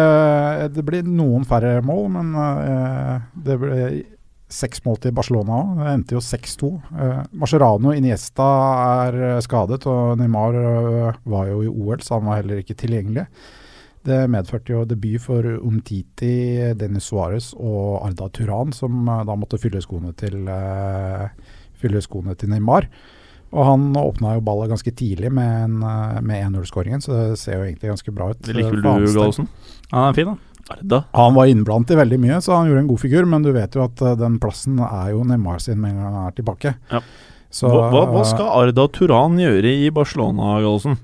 [0.74, 3.82] det blir noen færre mål, men uh, det ble
[4.48, 5.78] seks mål til Barcelona òg.
[5.78, 6.70] Det endte jo 6-2.
[6.90, 8.48] Uh, Mascherano Iniesta
[9.04, 12.78] er eh, skadet, og Neymar uh, var jo i OL, så han var heller ikke
[12.80, 13.28] tilgjengelig.
[14.08, 19.60] Det medførte jo debut for Umtiti, Dennis Suárez og Arda Turan, som eh, da måtte
[19.60, 22.88] fylle skoene til, eh, fylle skoene til Neymar.
[23.48, 27.64] Og han åpna jo ballet ganske tidlig med, eh, med 1-0-skåringen, så det ser jo
[27.68, 28.42] egentlig ganske bra ut.
[28.44, 29.12] Det liker vel du.
[29.14, 29.48] Gallosen?
[29.92, 30.36] Han er fin, da.
[30.68, 31.04] Arda.
[31.16, 33.72] Han var innblandet i veldig mye, så han gjorde en god figur, men du vet
[33.72, 36.74] jo at eh, den plassen er jo Neymar sin med en gang han er tilbake.
[36.92, 37.00] Ja.
[37.48, 40.98] Så, Hva, hva, hva skal Arda Turan gjøre i Barcelona, Gallosen?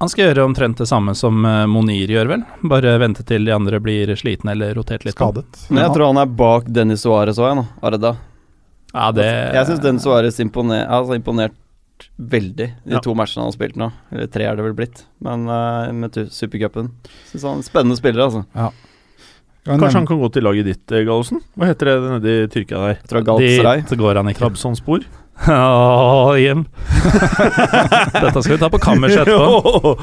[0.00, 2.44] Han skal gjøre omtrent det samme som eh, Monir gjør, vel.
[2.72, 5.14] Bare vente til de andre blir slitne eller rotert litt.
[5.18, 5.66] skadet?
[5.68, 7.66] Men jeg tror han er bak Dennis Suárez òg, jeg nå.
[7.84, 8.14] Arda.
[8.94, 11.56] Ja, det Jeg syns Dennis Suárez imponer, altså imponert
[12.16, 13.00] veldig de Ja.
[13.04, 13.90] to matchene han har spilt nå.
[14.10, 16.88] Eller tre er det vel blitt, men uh, med supercupen.
[17.28, 18.46] Syns han er en spennende spiller, altså.
[18.56, 18.70] Ja.
[19.68, 21.42] Kanskje han kan gå til laget ditt, eh, Gallosen?
[21.60, 23.82] Hva heter det nede i Tyrkia der?
[23.84, 24.40] Dit går han ikke.
[24.40, 25.04] Trabzonspor?
[25.48, 26.64] Åh, Jim.
[28.12, 29.94] Dette skal vi ta på kammerset etterpå.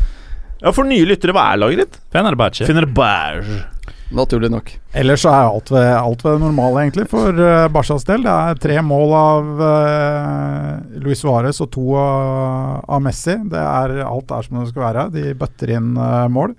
[0.64, 2.00] ja, for nye lyttere, hva er laget ditt?
[2.14, 2.66] Fenerbahçe.
[2.66, 3.60] Fenerbahçe.
[4.10, 4.72] Naturlig nok.
[4.98, 8.24] Ellers så er alt ved, alt ved det normale, egentlig, for uh, Barcas del.
[8.26, 13.36] Det er tre mål av uh, Luis Suárez og to av, av Messi.
[13.52, 15.06] Det er, alt er som det skal være.
[15.14, 16.56] De bøtter inn uh, mål.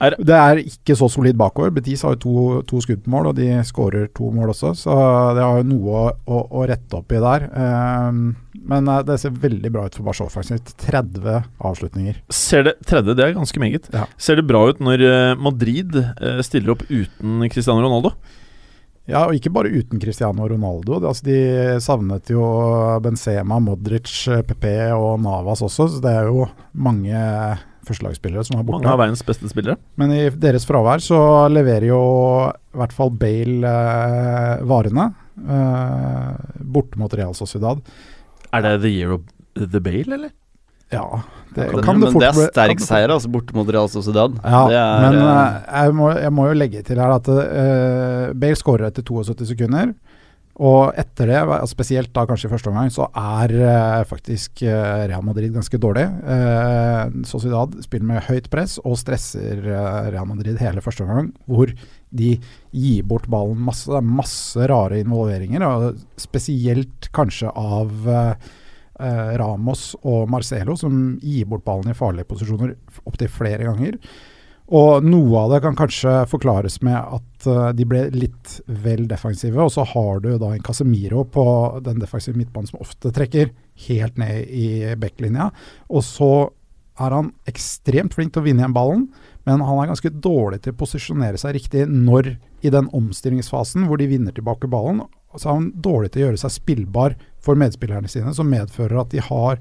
[0.00, 1.70] Er- det er ikke så solid bakover.
[1.72, 2.34] Betis har jo to,
[2.68, 4.96] to skudd på mål, og de skårer to mål også, så
[5.36, 7.46] det har jo noe å, å, å rette opp i der.
[7.56, 8.20] Um,
[8.66, 10.74] men eh, det ser veldig bra ut for Barca offensivt.
[10.84, 12.18] 30 avslutninger.
[12.34, 13.88] Ser det, tredje, det er ganske meget.
[13.94, 14.04] Ja.
[14.20, 18.12] Ser det bra ut når eh, Madrid eh, stiller opp uten Cristiano Ronaldo?
[19.06, 20.98] Ja, og ikke bare uten Cristiano Ronaldo.
[20.98, 22.42] De, Altså, de savnet jo
[23.04, 24.10] Benzema, Modric,
[24.48, 24.66] PP
[24.98, 27.14] og Navas også, så det er jo mange
[27.86, 28.82] førstelagsspillere som er borte.
[28.82, 29.78] Mange av verdens beste spillere.
[30.00, 31.20] Men i deres fravær så
[31.52, 32.00] leverer jo
[32.50, 35.10] i hvert fall Bale eh, varene.
[35.36, 37.82] Eh, borte mot Real Sociedad.
[38.52, 40.34] Er det the year of the Bale, eller?
[40.92, 41.22] Ja,
[41.54, 44.36] det Men, kan det men fort det er sterk seier, altså, borte mot Real Sociedad.
[44.44, 47.30] Ja, det er, men eh, eh, jeg, må, jeg må jo legge til her at
[47.32, 49.94] eh, Bale skårer etter 72 sekunder.
[50.56, 55.24] Og etter det, spesielt da kanskje i første omgang, så er eh, faktisk eh, Real
[55.26, 56.06] Madrid ganske dårlig.
[56.32, 61.74] Eh, Sociedad spiller med høyt press og stresser eh, Real Madrid hele første omgang, hvor
[62.16, 62.30] de
[62.72, 63.90] gir bort ballen masse.
[63.90, 68.56] Det er masse rare involveringer, og spesielt kanskje av eh,
[69.36, 72.72] Ramos og Marcelo, som gir bort ballen i farlige posisjoner
[73.04, 74.00] opptil flere ganger.
[74.74, 79.60] Og noe av det kan kanskje forklares med at eh, de ble litt vel defensive.
[79.62, 81.46] Og så har du da en Casemiro på
[81.86, 83.52] den defensive midtbanen som ofte trekker
[83.86, 85.52] helt ned i backlinja.
[85.86, 86.32] Og så
[86.96, 89.06] er han ekstremt flink til å vinne igjen ballen,
[89.46, 92.32] men han er ganske dårlig til å posisjonere seg riktig når
[92.64, 95.04] i den omstillingsfasen hvor de vinner tilbake ballen.
[95.36, 99.12] Så er han dårlig til å gjøre seg spillbar for medspillerne sine, som medfører at
[99.14, 99.60] de har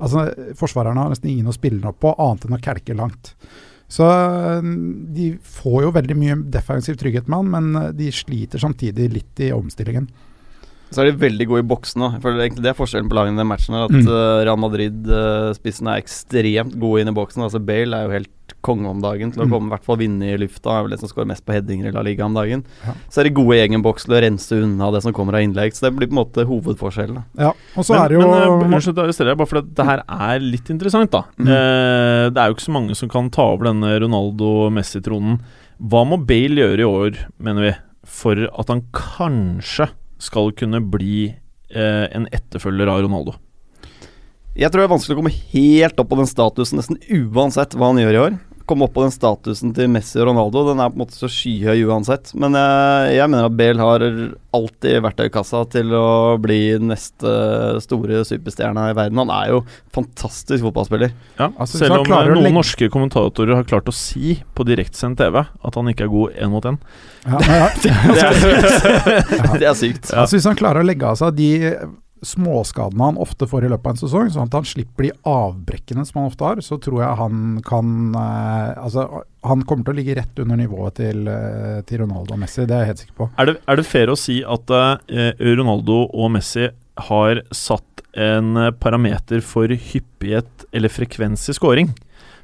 [0.00, 3.34] Altså, Forsvarerne har nesten ingen å spille opp på, annet enn å kelke langt.
[3.90, 4.06] Så
[5.14, 9.50] de får jo veldig mye defensiv trygghet med han, men de sliter samtidig litt i
[9.50, 10.06] omstillingen.
[10.90, 12.16] Så er de veldig gode i boksen òg.
[12.58, 13.76] Det er forskjellen på lagene i den matchen.
[13.78, 14.08] At mm.
[14.10, 17.44] uh, Real Madrid-spissen uh, er ekstremt gode inn i boksen.
[17.46, 18.32] Altså Bale er jo helt
[18.64, 19.52] konge om dagen til å mm.
[19.52, 20.74] komme i hvert fall vinne i lufta.
[20.74, 22.64] Er vel det som skårer mest på headinger i La Liga om dagen.
[22.84, 22.94] Ja.
[23.12, 25.44] Så er de gode i egen boks til å rense unna det som kommer av
[25.46, 25.76] innlegg.
[25.76, 27.22] Så det blir på en måte hovedforskjellen.
[27.40, 30.44] Ja, og så er det jo Men uh, unnskyld, arresterer bare for det her er
[30.44, 31.24] litt interessant, da.
[31.40, 31.50] Mm.
[31.56, 35.40] Eh, det er jo ikke så mange som kan ta over denne Ronaldo-Messi-tronen.
[35.80, 37.76] Hva må Bale gjøre i år, mener vi,
[38.20, 39.88] for at han kanskje
[40.20, 43.38] skal kunne bli eh, en etterfølger av Ronaldo?
[44.58, 47.92] Jeg tror det er vanskelig å komme helt opp på den statusen nesten uansett hva
[47.92, 48.38] han gjør i år
[48.70, 50.62] komme opp på den statusen til Messi og Ronaldo.
[50.70, 52.30] Den er på en måte så skyhøy uansett.
[52.38, 54.04] Men jeg, jeg mener at Bale har
[54.56, 56.06] alltid verktøykassa til å
[56.42, 57.32] bli neste
[57.84, 59.20] store superstjerna i verden.
[59.22, 59.62] Han er jo
[59.94, 61.14] fantastisk fotballspiller.
[61.38, 62.54] Ja, altså, Selv om noen legge...
[62.56, 66.54] norske kommentatorer har klart å si på direktesendt TV at han ikke er god én
[66.54, 66.78] mot én.
[67.26, 67.70] Ja, ja.
[68.14, 69.58] det, er sykt.
[69.58, 70.12] det er sykt.
[70.14, 71.50] Altså, hvis han klarer å legge av seg de
[72.22, 76.04] småskadene han ofte får i løpet av en sesong, sånn at han slipper de avbrekkene
[76.06, 79.06] som han ofte har, så tror jeg han kan eh, Altså,
[79.46, 82.76] han kommer til å ligge rett under nivået til, eh, til Ronaldo og Messi, det
[82.76, 83.30] er jeg helt sikker på.
[83.40, 86.68] Er det, er det fair å si at eh, Ronaldo og Messi
[87.10, 91.92] har satt en parameter for hyppighet eller frekvens i scoring?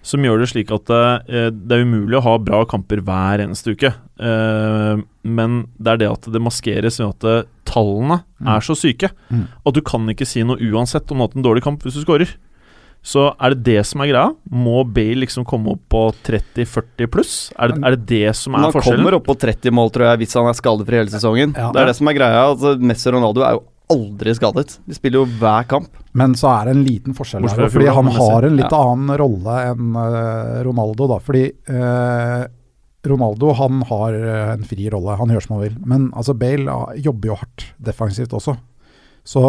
[0.07, 3.75] Som gjør det slik at eh, det er umulig å ha bra kamper hver eneste
[3.75, 3.90] uke.
[3.90, 8.51] Eh, men det er det at det maskeres ved at eh, tallene mm.
[8.55, 9.47] er så syke mm.
[9.66, 11.99] at du kan ikke si noe uansett om du har hatt en dårlig kamp hvis
[11.99, 12.37] du scorer.
[13.07, 14.31] Så er det det som er greia?
[14.51, 17.35] Må Bale liksom komme opp på 30-40 pluss?
[17.55, 18.99] Er det, er det, det som er forskjellen?
[18.99, 21.55] Han kommer opp på 30 mål, tror jeg, hvis han er skadefri hele sesongen.
[21.55, 21.69] Ja.
[21.75, 22.40] Det er det som er greia.
[22.49, 24.79] Altså, Messi og Ronaldo er jo aldri skadet.
[24.87, 25.90] De spiller jo hver kamp.
[26.16, 28.83] Men så er det en liten forskjell her, fordi han har en litt ja.
[28.83, 31.09] annen rolle enn uh, Ronaldo.
[31.12, 32.42] da, fordi uh,
[33.07, 35.79] Ronaldo han har uh, en fri rolle, han gjør som han vil.
[35.87, 38.57] Men altså Bale jobber jo hardt defensivt også.
[39.27, 39.46] Så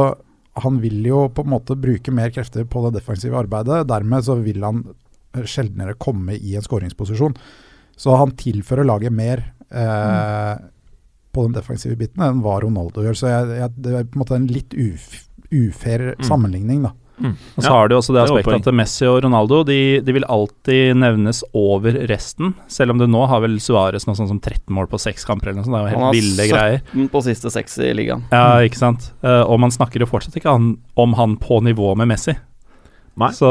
[0.57, 3.85] han vil jo på en måte bruke mer krefter på det defensive arbeidet.
[3.89, 4.85] Dermed så vil han
[5.37, 7.35] sjeldnere komme i en skåringsposisjon.
[7.97, 9.45] Så han tilfører laget mer.
[9.67, 10.73] Mm
[11.37, 13.17] på den defensive biten enn hva Ronaldo gjør.
[13.17, 15.11] Så jeg, jeg, det er på en måte en litt uf,
[15.53, 16.25] ufair mm.
[16.27, 16.95] sammenligning, da.
[17.17, 17.33] Mm.
[17.55, 20.25] Og så ja, har du også det aspektet at Messi og Ronaldo de, de, vil
[20.29, 22.53] alltid nevnes over resten.
[22.69, 25.49] Selv om du nå har vel Suárez noe sånt som 13 mål på seks kamper
[25.49, 25.77] eller noe sånt.
[25.77, 26.83] Det er jo helt ville greier.
[26.91, 28.27] Han har 17 på siste seks i ligaen.
[28.33, 29.09] Ja, ikke sant.
[29.25, 32.37] Uh, og man snakker jo fortsatt ikke han, om han på nivå med Messi.
[33.17, 33.31] Nei.
[33.33, 33.49] Så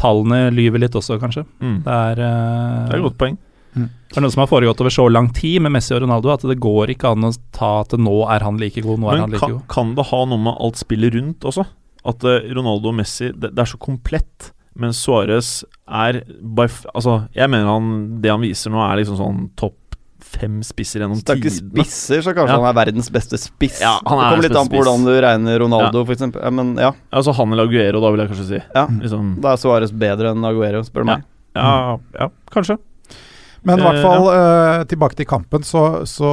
[0.00, 1.44] tallene lyver litt også, kanskje.
[1.60, 1.82] Mm.
[1.84, 3.36] Det, er, uh, det er et godt poeng.
[3.72, 3.88] Mm.
[3.88, 6.44] Det er noe som har foregått over så lang tid med Messi og Ronaldo at
[6.44, 9.24] det går ikke an å ta at nå er han like god, nå Men er
[9.24, 9.68] han like kan, god.
[9.72, 11.64] Kan det ha noe med alt spillet rundt også?
[12.12, 14.52] At uh, Ronaldo og Messi det, det, er så komplett.
[14.74, 17.88] Men Suárez er by, Altså, jeg mener han
[18.24, 19.78] Det han viser nå, er liksom sånn topp
[20.32, 21.42] fem spisser gjennom tidene.
[21.42, 22.60] Det er spisser, så kanskje ja.
[22.60, 23.82] han er verdens beste spiss.
[23.82, 26.08] Ja, det kommer litt an på hvordan du regner Ronaldo, ja.
[26.08, 26.38] f.eks.
[26.38, 26.92] Ja, men ja.
[27.12, 28.62] Altså han eller Aguero, da, vil jeg kanskje si.
[28.62, 29.34] Ja, liksom.
[29.44, 31.26] Da er Suárez bedre enn Aguero, spør du meg.
[31.58, 32.78] Ja, ja, kanskje.
[33.62, 36.30] Men i hvert eh, fall uh, tilbake til kampen, så, så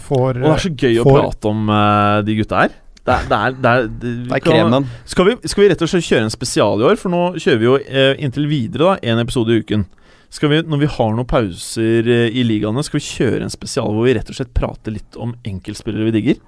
[0.00, 2.76] får Og det er så gøy får, å prate om uh, de gutta her.
[3.08, 4.88] Det er, det er, det er, det er kremen.
[5.08, 6.98] Skal vi, skal vi, rett og slett kjøre en spesial i år?
[7.00, 9.86] For nå kjører vi jo uh, inntil videre da, en episode i uken.
[10.32, 14.04] Skal vi, når vi har noen pauser i ligaene, skal vi kjøre en spesial hvor
[14.04, 16.42] vi rett og slett prater litt om enkeltspillere vi digger?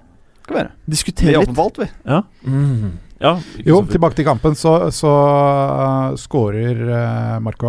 [0.45, 0.75] Skal gjøre.
[0.97, 1.49] Diskutere litt.
[1.49, 1.89] Vi er valgt, vi.
[2.05, 2.19] Ja.
[2.45, 2.99] Mm.
[3.21, 3.35] Ja,
[3.67, 7.69] jo, tilbake til kampen, så, så uh, skårer uh, Marco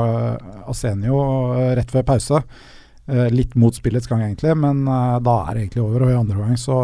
[0.71, 1.17] Asenio
[1.51, 2.39] uh, rett før pause.
[3.11, 6.05] Uh, litt mot spillets gang, egentlig, men da er det egentlig over.
[6.05, 6.77] Og i andre omgang så,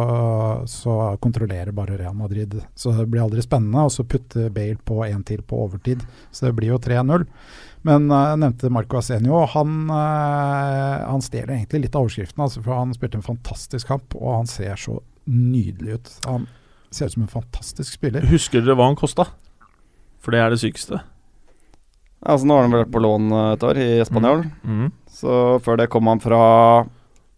[0.68, 2.60] så, kontrollerer bare Real Madrid.
[2.76, 3.88] Så det blir aldri spennende.
[3.88, 6.04] Og så putter Bale på en til på overtid,
[6.36, 7.24] så det blir jo 3-0.
[7.88, 9.46] Men jeg nevnte Marco Asenio.
[9.56, 14.42] Han, han stjeler egentlig litt av overskriften, altså, for han spilte en fantastisk kamp, og
[14.42, 16.16] han ser så nydelig ut.
[16.28, 16.50] Han
[16.98, 18.26] Ser ut som en fantastisk spiller.
[18.32, 19.28] Husker dere hva han kosta?
[20.24, 21.04] For det er det sykeste.
[22.26, 24.48] Altså Nå har han vært på lån et år i Spanjol.
[24.64, 24.80] Mm.
[24.88, 24.94] Mm.
[25.20, 25.34] Så
[25.66, 26.42] før det kom han fra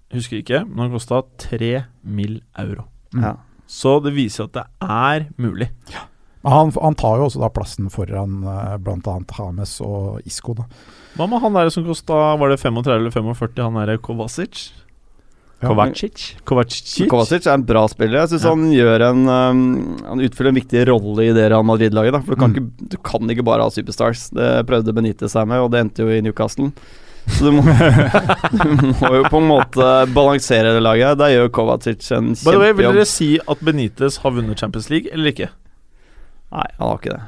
[0.10, 2.40] Husker ikke, men han kosta tre mill.
[2.58, 2.88] euro.
[3.14, 3.26] Mm.
[3.28, 3.36] Ja.
[3.70, 5.70] Så det viser at det er mulig.
[5.94, 6.08] Ja.
[6.48, 9.18] Han, han, tar jo også da plassen foran uh, bl.a.
[9.38, 10.56] Hames og Isco.
[10.58, 10.66] da
[11.20, 14.70] Hva med han der som kosta Var det 35 eller 45, han der Kovacic?
[15.60, 16.38] Kovacic.
[16.48, 17.10] Kovacic.
[17.12, 18.22] Kovacic er en bra spiller.
[18.22, 18.54] Jeg syns ja.
[18.54, 19.64] han gjør en um,
[20.08, 22.22] Han utfyller en viktig rolle i det Real Madrid-laget.
[22.24, 22.58] For du kan, mm.
[22.62, 24.30] ikke, du kan, ikke, bare ha superstars.
[24.36, 26.72] Det prøvde Benitez seg med, og det endte jo i Newcastle.
[27.30, 27.66] Så du må,
[28.56, 31.20] du må jo på en måte balansere det laget.
[31.20, 32.80] Der gjør Kovacic en kjempejobb.
[32.80, 35.52] Vil dere si at Benitez har vunnet Champions League, eller ikke?
[36.56, 37.22] Nei, han har ikke det.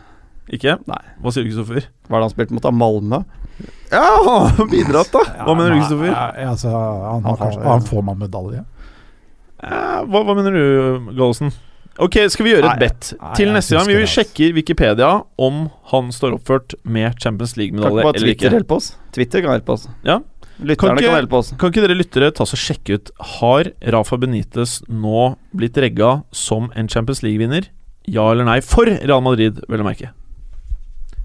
[0.55, 0.79] Ikke?
[0.89, 1.03] Nei.
[1.21, 1.91] Hva sier du, Kristoffer?
[2.07, 2.63] Hva er det han spilte mot?
[2.63, 2.71] da?
[2.75, 3.21] Malmö?
[3.91, 5.23] Ja, han har bidratt, da!
[5.45, 6.11] Hva mener du, Kristoffer?
[6.13, 8.63] ja, altså, han, Han kanskje, han får man medalje.
[9.61, 11.51] Ja, hva, hva mener du, Gallosen?
[12.01, 13.85] Ok, skal vi gjøre et bet til neste gang?
[13.91, 15.09] Vi vil sjekke Wikipedia
[15.43, 18.53] om han står oppført med Champions League-medalje eller Twitter ikke.
[18.55, 18.87] hjelpe oss?
[19.13, 19.83] Twitter kan hjelpe oss.
[20.07, 20.21] Ja.
[20.61, 21.51] Lytterne Kan kan, hjelpe oss.
[21.59, 23.09] Kan ikke dere lyttere ta og sjekke ut
[23.41, 27.67] Har Rafa Benitez nå blitt regga som en Champions League-vinner?
[28.09, 28.59] Ja eller nei?
[28.65, 30.13] For Real Madrid, vel å merke.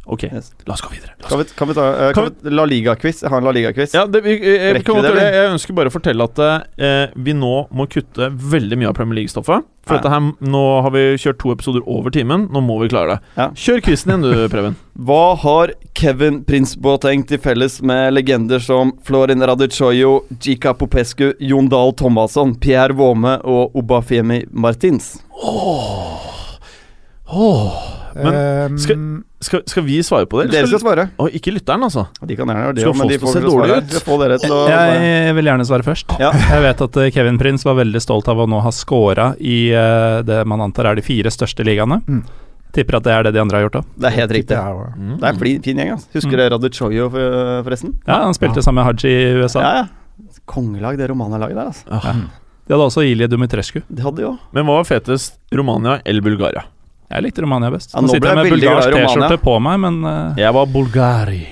[0.07, 0.52] Ok, Yes.
[0.66, 1.16] la oss gå videre.
[1.18, 3.24] Oss Kan vi, kan vi ta uh, Kan vi, La Liga-quiz?
[3.24, 3.94] Jeg har en La Liga-quiz.
[3.96, 5.16] Ja, det, jeg, jeg, eller?
[5.34, 9.18] Jeg ønsker bare å fortelle at uh, vi nå må kutte veldig mye av Premier
[9.18, 9.66] League-stoffet.
[9.86, 10.00] For Ja.
[10.02, 12.46] dette her, nå har vi kjørt to episoder over timen.
[12.54, 13.34] Nå må vi klare det.
[13.36, 13.48] Ja.
[13.54, 14.78] Kjør quizen igjen, du, Preben.
[15.11, 21.68] Hva har Kevin Prince Boateng til felles med legender som Florin Radichoyo, Jika Popescu, Jon
[21.70, 25.16] Dahl Thomasson, Pierre Våme og Obafemi Martins?
[28.17, 30.51] Men Ehm, skal- Skal, skal vi svare på det?
[30.51, 31.11] Dere skal svare.
[31.21, 32.07] Og ikke lytteren, altså.
[32.25, 33.51] De kan gjerne gjøre det, Skal men de får vel se svare.
[33.53, 33.91] dårlig ut?
[34.23, 36.17] Dere til å jeg, Jeg vil gjerne svare først.
[36.19, 36.31] Ja.
[36.33, 39.71] Jeg vet at eh, Kevin Prince var veldig stolt av å nå ha scora i
[39.71, 42.01] eh, det man antar er de fire største ligaene.
[42.09, 42.25] Mm.
[42.73, 43.85] Tipper at det er det de andre har gjort òg.
[43.99, 44.57] Det er helt riktig.
[44.57, 45.21] det Mm.
[45.21, 45.91] Det er en fin, fin gjeng.
[45.93, 46.07] Altså.
[46.14, 46.37] Husker Mm.
[46.37, 47.11] dere Radichoyo,
[47.64, 47.95] forresten?
[48.09, 49.61] Ja, han spilte sammen med Haji i USA.
[49.61, 49.87] Ja, ja.
[50.47, 51.85] Kongelag, det Romania-laget der, altså.
[51.91, 52.12] Ja.
[52.67, 53.83] De hadde også Ilje Dumitrescu.
[53.89, 54.39] Det hadde de.
[54.53, 55.37] Men hva var fetest?
[55.53, 56.64] Romania eller Bulgaria?
[57.07, 57.92] Jeg likte Romania best.
[57.94, 58.94] Ja, Nå nå sitter jeg med bulgarsk.
[58.96, 61.42] T-skjorte på meg, men uh, Jeg var bulgari.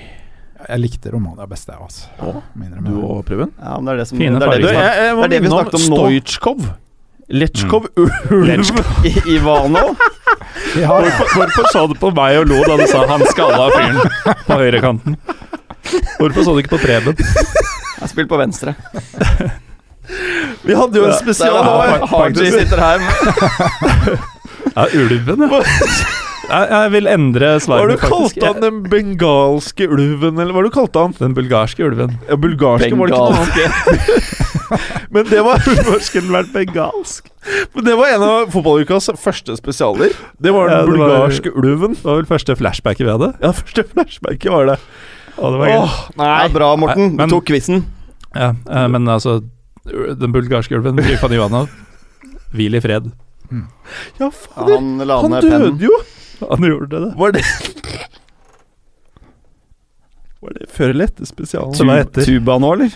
[0.65, 2.09] Jeg likte Romania best, jeg, altså.
[2.19, 2.41] Å,
[2.83, 3.51] Du og Preben?
[3.61, 5.33] Ja, men det er det som Fine det er det vi jeg, jeg Det er
[5.35, 5.99] det vi snakket om nå.
[6.25, 6.65] Stojkov.
[7.25, 8.81] Letsjkov Ulv.
[9.05, 9.95] I- Ivano.
[10.77, 10.97] Ja,
[11.33, 13.97] Hvorfor så du på meg og lo da du sa han skalla fyren
[14.45, 15.17] på høyrekanten?
[16.19, 17.17] Hvorfor så du ikke på Preben?
[18.01, 18.75] Jeg spilte på venstre.
[20.65, 24.31] Vi hadde jo en spesial ja, Haji sitter her.
[24.75, 25.61] Ja, ulven, ja.
[26.45, 28.35] Jeg, jeg vil endre Hva svaret du mitt, faktisk.
[28.37, 28.59] kalt han?
[28.61, 31.15] Den bengalske ulven, eller hva du kalt han?
[31.17, 32.11] Den bulgarske ulven.
[32.29, 34.35] Ja, bulgarske var det ikke noe annet.
[35.15, 35.61] Men det var
[36.03, 37.31] skulle den vært bengalsk?
[37.73, 40.13] Men det var en av fotballukas første spesialer.
[40.41, 41.97] Det var den Ja, det var- bulgarske ulven.
[41.97, 43.31] Det var vel første flashbacket vi hadde.
[43.41, 44.77] Ja, første flashbacket var det.
[45.35, 46.47] Å, det var Åh, Åh, Ja, nei.
[46.53, 47.07] bra, Morten.
[47.09, 47.83] Nei, men- Du tok quizen.
[48.35, 49.39] Ja, eh, men altså
[49.85, 51.69] Den bulgarske ulven, Gryfan Ivanov,
[52.53, 53.11] hvil i fred.
[53.51, 54.77] Ja, Ja, fader.
[54.77, 55.79] han Han døde pennen.
[55.79, 56.01] jo.
[56.49, 57.13] Han gjorde det.
[57.17, 57.43] Var det
[60.45, 61.89] Var det før eller etter spesialen?
[61.95, 62.21] Etter?
[62.27, 62.91] Tuba nå, eller?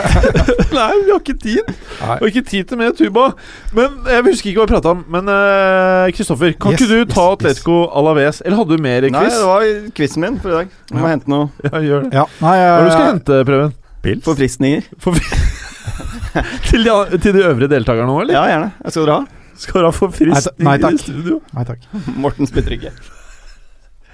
[0.74, 1.68] Nei, vi har ikke tid.
[1.68, 3.28] Vi har ikke tid til mer tuba.
[3.76, 5.04] Men Jeg husker ikke hva vi prata om.
[5.06, 7.36] Men Kristoffer, Kristoffer, kan Yes, ikke du ta yes.
[7.36, 8.40] Atletico Alaves?
[8.42, 9.14] Eller hadde du mer quiz?
[9.14, 9.68] Nei, det var
[10.00, 10.72] quizen min for i dag.
[10.90, 11.12] Jeg må Ja.
[11.14, 12.12] hente noe Ja, gjør det.
[12.18, 14.22] ja, nei, Hva er det du skal jeg, hente, Preben?
[14.26, 14.82] forfriskninger.
[16.70, 18.34] Til de, til de øvrige deltakerne nå, eller?
[18.34, 18.68] Ja, gjerne.
[18.84, 19.16] Jeg skal dra.
[19.60, 20.96] Skal du ha forfriskning Nei, takk.
[20.96, 21.40] i studio?
[21.56, 21.88] nei takk.
[22.16, 22.94] Morten spytter ikke.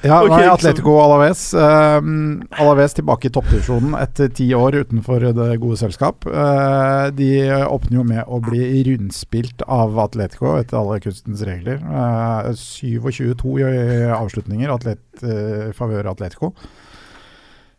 [0.05, 1.49] Ja, okay, nei, Atletico Alaves.
[1.57, 6.27] Um, Alaves tilbake i toppdivisjonen etter ti år utenfor det gode selskap.
[6.29, 7.31] Uh, de
[7.65, 11.81] åpner jo med å bli rundspilt av Atletico etter alle kunstens regler.
[11.81, 16.53] Uh, 27-2 i avslutninger, atlet, uh, favør Atletico.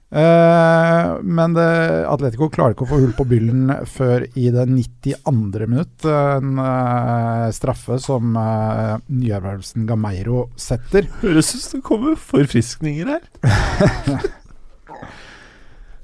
[0.07, 1.67] Uh, men det,
[2.07, 5.67] Atletico klarer ikke å få hull på byllen før i det 92.
[5.67, 6.07] minutt.
[6.07, 11.09] En uh, straffe som uh, nyervervelsen Gameiro setter.
[11.23, 13.23] Høres ut som det kommer forfriskninger her.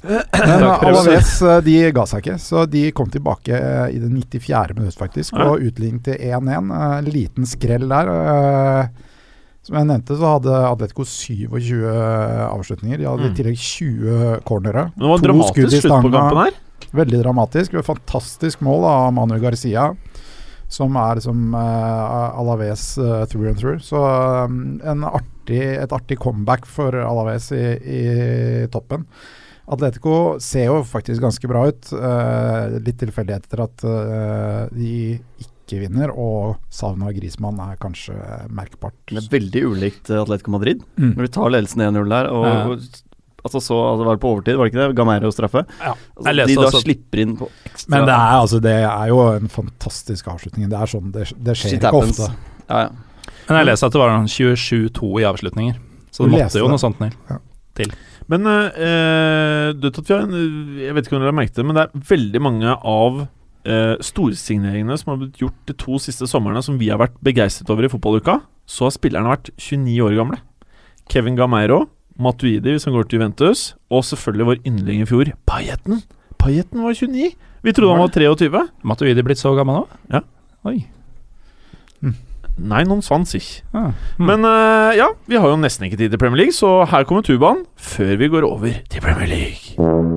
[0.03, 0.83] Men.
[0.83, 3.55] Alaves de ga seg ikke, så de kom tilbake
[3.87, 4.75] i det 94.
[4.75, 6.73] minutt faktisk, og utligning til 1-1.
[6.75, 8.11] Eh, liten skrell der.
[8.11, 9.12] eh,
[9.63, 11.85] Som jeg nevnte, så hadde Atletico 27
[12.49, 12.97] avslutninger.
[12.99, 13.31] De hadde Mm.
[13.31, 14.89] i tillegg 20 cornere.
[14.97, 16.57] Men det var To dramatisk slutt på kampen her.
[16.93, 17.73] Veldig dramatisk.
[17.79, 19.85] Et fantastisk mål av Manu Garcia,
[20.67, 23.79] som er som uh, Alaves uh, through and through.
[23.79, 23.95] Så
[24.45, 29.07] um, en artig, et artig comeback for Alaves i, i toppen.
[29.71, 31.87] Atletico ser jo faktisk ganske bra ut.
[31.95, 38.15] Uh, litt tilfeldigheter at uh, de ikke vinner, og savnet av Grismann er kanskje
[38.53, 38.95] merkbart.
[39.09, 40.83] Det er veldig ulikt eh, Atletico Madrid.
[40.97, 41.15] Mm.
[41.15, 42.77] Når de tar ledelsen 1-0 der, og, Ja.
[43.43, 44.95] altså så altså var det på overtid, var det ikke det?
[44.95, 45.65] Gamero straffe.
[45.79, 45.93] Ja.
[46.17, 49.19] Altså, de da også- slipper inn på ekstra Men det er, altså, det er jo
[49.31, 50.69] en fantastisk avslutning.
[50.69, 52.19] Det er sånn, det, det skjer Shit ikke happens.
[52.19, 52.35] ofte.
[52.69, 52.89] Ja, ja.
[53.49, 55.75] Men jeg leste at det var 27-2 i avslutninger.
[56.11, 56.71] Så det måtte jo det?
[56.71, 56.99] noe sånt
[57.75, 57.91] til.
[58.31, 60.35] Men eh, du en,
[60.79, 63.27] Jeg vet ikke om dere har merket det, men det er veldig mange av
[63.65, 67.69] eh, storsigneringene som har blitt gjort de to siste somrene, som vi har vært begeistret
[67.73, 68.39] over i fotballuka.
[68.69, 70.39] Så har spillerne vært 29 år gamle.
[71.11, 71.85] Kevin Gameiro,
[72.19, 76.03] Matuidi hvis han går til Juventus, og selvfølgelig vår yndling i fjor, Pajetten.
[76.39, 77.31] Pajetten var 29.
[77.63, 78.67] Vi trodde han var 23.
[78.83, 79.87] Matuidi blitt så gammel nå?
[80.11, 80.23] Ja.
[80.69, 80.81] Oi.
[82.53, 83.63] Nei, noen svansig.
[83.73, 83.91] Ah.
[84.17, 84.27] hm.
[84.29, 87.25] Men uh, ja, vi har jo nesten ikke tid til Premier League, så her kommer
[87.25, 90.12] tubaen før vi går over til Premier League.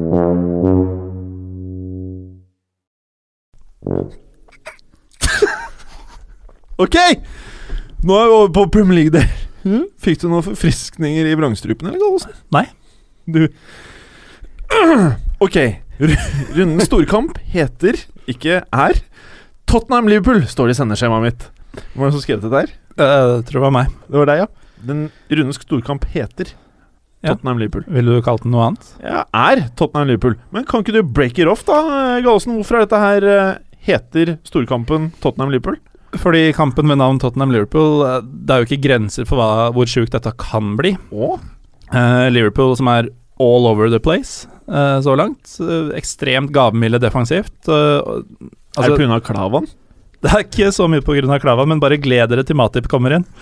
[6.83, 6.97] Ok!
[8.07, 9.29] Nå er vi over på Premier League der.
[10.03, 12.37] Fikk du noen forfriskninger i vrangstrupen, eller, Gallosen?
[12.55, 12.67] Nei.
[13.27, 13.47] Du
[15.47, 15.57] Ok.
[15.99, 17.97] Rundens storkamp heter,
[18.31, 18.99] ikke er,
[19.67, 21.47] Tottenham-Liverpool, står det i sendeskjemaet mitt.
[21.77, 22.71] Hvem var det som skrev dette her?
[22.97, 23.91] Eh, tror det var meg.
[24.07, 24.47] Det var deg, ja.
[24.87, 25.01] Den
[25.33, 26.53] rundens storkamp heter
[27.27, 27.87] Tottenham-Liverpool.
[27.97, 28.91] Ville du kalt den noe annet?
[29.03, 30.37] Ja, er Tottenham-Liverpool.
[30.55, 31.81] Men kan ikke du break it off, da,
[32.23, 32.59] Gallosen?
[32.61, 33.51] Hvorfor er dette her eh,
[33.89, 35.81] heter storkampen Tottenham-Liverpool?
[36.23, 40.15] Fordi kampen med navn Tottenham-Liverpool eh, Det er jo ikke grenser for hva, hvor sjukt
[40.17, 40.97] dette kan bli.
[41.11, 41.39] Oh.
[42.33, 45.57] Liverpool som er all over the place eh, så langt.
[45.97, 47.55] Ekstremt gavmilde defensivt.
[47.67, 48.23] Altså,
[48.77, 49.21] er altså, det pga.
[49.31, 49.69] Klavan?
[50.27, 51.39] Det er ikke så mye pga.
[51.43, 53.27] Klavan, men bare gled dere til Matip kommer inn.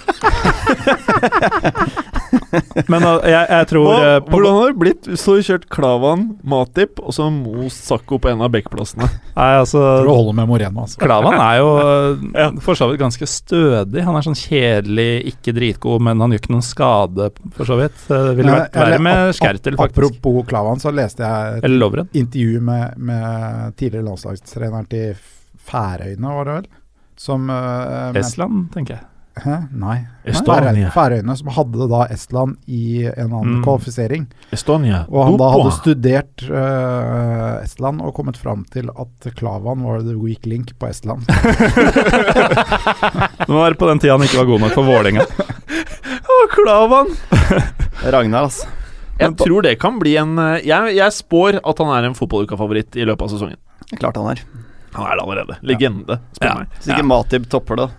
[2.91, 5.67] men eh, jeg, jeg tror Hva, eh, på, hvordan har det blitt Så har kjørt
[5.73, 9.07] Klavan, Matip og så Mos Sakko på en av backplassene?
[9.35, 11.01] Nei, altså For å holde med Moreno, altså.
[11.03, 12.49] Klavan er jo eh, Ja.
[12.65, 14.03] for så vidt ganske stødig.
[14.07, 17.25] Han er sånn kjedelig, ikke dritgod, men han gjør ikke noen skade,
[17.57, 17.97] for så vidt.
[18.09, 20.03] Eh, Det ville vært verre med Skertel, faktisk.
[20.03, 25.09] Apropos Klavan, så leste jeg et intervju med, med tidligere landslagstreneren til
[25.71, 26.71] Færøyene, var det vel?
[27.17, 29.05] Som uh, Estland, tenker jeg.
[29.35, 29.55] Hæ?
[29.75, 29.97] Nei.
[30.31, 30.93] Estonia.
[30.95, 33.63] Færøyene, som hadde da Estland i en annen Mm.
[33.65, 34.29] kvalifisering.
[34.55, 35.01] Estonia.
[35.11, 40.15] Og han da hadde studert uh, Estland og kommet fram til at Klavan var the
[40.15, 41.27] weak link på Estland.
[43.47, 45.27] Det var på den tida han ikke var god nok for Vålerenga.
[46.35, 47.11] Å, Klavan!
[48.15, 48.71] Ragnar, altså.
[49.19, 50.33] Jeg tror det kan bli en
[50.67, 53.59] Jeg, jeg spår at han er en fotballuka-favoritt i løpet av sesongen.
[54.01, 54.43] Klart han er.
[54.95, 55.59] Han er det allerede.
[55.63, 56.55] Legende, spør Ja.
[56.63, 56.73] meg.
[56.79, 57.91] Hvis ikke Matip topper det.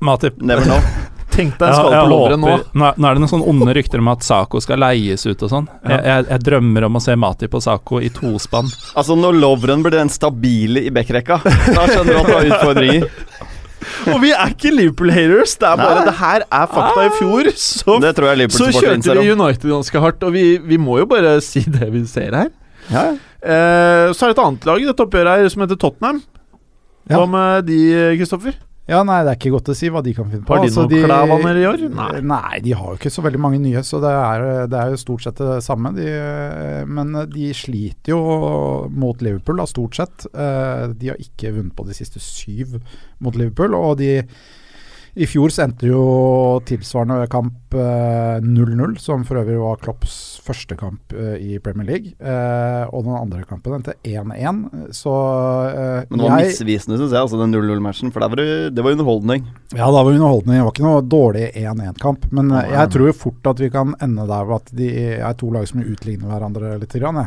[0.00, 0.36] Matip.
[0.42, 0.80] Never know.
[1.38, 2.54] Tenk deg skal Ja, på Lovren nå.
[2.72, 2.86] nå.
[2.96, 5.66] Nå er det noen sånne onde rykter om at Saco skal leies ut og sånn.
[5.86, 8.70] Jeg, jeg, jeg drømmer om å se Matip og Saco i tospann.
[8.98, 13.06] Altså, når Lovren blir den stabile i backrekka, da skjønner du at du har utfordringer.
[14.10, 15.52] Og vi er ikke Liverpool-haters.
[15.60, 16.06] Det er bare Nei.
[16.08, 17.48] det her er fakta i fjor.
[17.54, 19.30] Så, Det tror jeg så kjørte vi.
[19.32, 22.50] United ganske hardt, og vi, vi må jo bare si det vi ser her.
[22.90, 23.14] Ja, ja.
[23.38, 26.18] Eh, så er det et annet lag i dette oppgjøret her som heter Tottenham.
[27.08, 27.78] Hva med de,
[28.20, 28.56] Kristoffer?
[28.88, 30.54] Ja, nei, det er ikke godt å si hva de kan finne på.
[30.54, 31.82] Har de Altså, noen Klavaner i år?
[31.92, 32.20] Nei.
[32.24, 32.60] Nei.
[32.64, 35.26] de har jo ikke så veldig mange nye, så det er, det er jo stort
[35.26, 35.92] sett det samme.
[35.92, 36.06] De,
[36.88, 38.20] men de sliter jo
[38.88, 40.24] mot Liverpool, da, stort sett.
[40.32, 42.78] Eh, De har ikke vunnet på de siste syv
[43.20, 44.22] mot Liverpool, og de
[45.18, 46.00] i fjor så endte jo
[46.68, 50.14] tilsvarende kamp eh, 0-0, som for øvrig var Klopps
[50.46, 52.12] første kamp eh, i Premier League.
[52.20, 54.60] Eh, og den andre kampen endte 1-1,
[54.94, 55.14] så
[55.72, 58.12] eh, Men det var jeg- misvisende, syns jeg, altså den 0-0-matchen.
[58.14, 59.44] For var det, det var underholdning.
[59.74, 60.54] Ja, det var underholdning.
[60.60, 62.30] Det var ikke noe dårlig 1-1-kamp.
[62.38, 64.88] Men eh, jeg tror jo fort at vi kan ende der ved at de
[65.18, 66.94] er to lag som utligner hverandre litt.
[66.98, 67.24] Grann.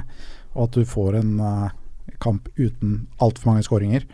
[0.56, 1.70] Og at du får en eh,
[2.24, 4.08] kamp uten altfor mange skåringer.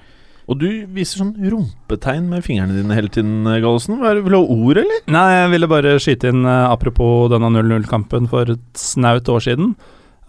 [0.48, 4.00] Og du viser sånn rumpetegn med fingrene dine hele tiden, Gallosen.
[4.00, 5.02] Det- Vil du ha ord, eller?
[5.12, 9.76] Nei, jeg ville bare skyte inn, eh, apropos denne 0-0-kampen for et snaut år siden,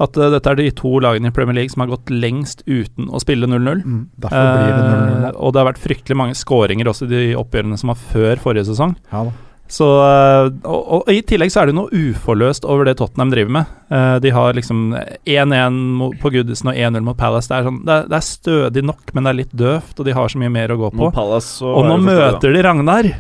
[0.01, 3.09] at uh, dette er de to lagene i Premier League som har gått lengst uten
[3.11, 3.83] å spille 0-0.
[3.83, 5.25] Mm, derfor blir det 0-0.
[5.35, 8.37] Uh, og det har vært fryktelig mange skåringer også i de oppgjørene som var før
[8.39, 8.95] forrige sesong.
[9.13, 9.33] Ja, da.
[9.69, 13.53] Så, eh, og, og I tillegg så er det noe uforløst over det Tottenham driver
[13.59, 13.75] med.
[13.93, 14.95] Eh, de har liksom
[15.29, 15.81] 1-1
[16.23, 17.51] på Goodison og 1-0 mot Palace.
[17.51, 20.09] Det er, sånn, det, er, det er stødig nok, men det er litt døvt, og
[20.09, 21.11] de har så mye mer å gå på.
[21.15, 23.13] Palace, så Og nå møter de Ragnar!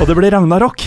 [0.00, 0.82] Og det blir Ragnarok!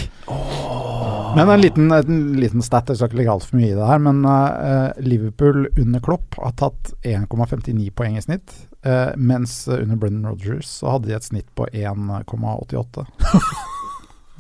[1.34, 4.02] Men en liten, en liten stat, jeg skal ikke legge altfor mye i det her,
[4.06, 8.54] men uh, Liverpool under Klopp har tatt 1,59 poeng i snitt.
[8.86, 13.08] Uh, mens under Brennan Rodgers så hadde de et snitt på 1,88.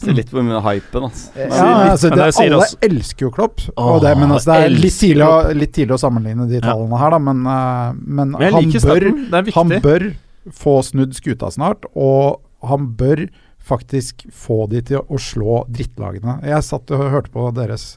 [0.02, 1.30] Se litt på hypen, altså.
[1.38, 2.80] Ja, litt, altså, det, det alle også.
[2.88, 6.02] elsker jo Klopp, og det, men altså, det er litt tidlig, å, litt tidlig å
[6.02, 9.08] sammenligne de tallene her, da, men, eh, men Men han, bør.
[9.32, 10.08] Det han bør
[10.64, 13.28] få snudd skuta snart, og han bør
[13.64, 16.42] faktisk få de til å slå drittlagene.
[16.50, 17.94] Jeg satt og hørte på deres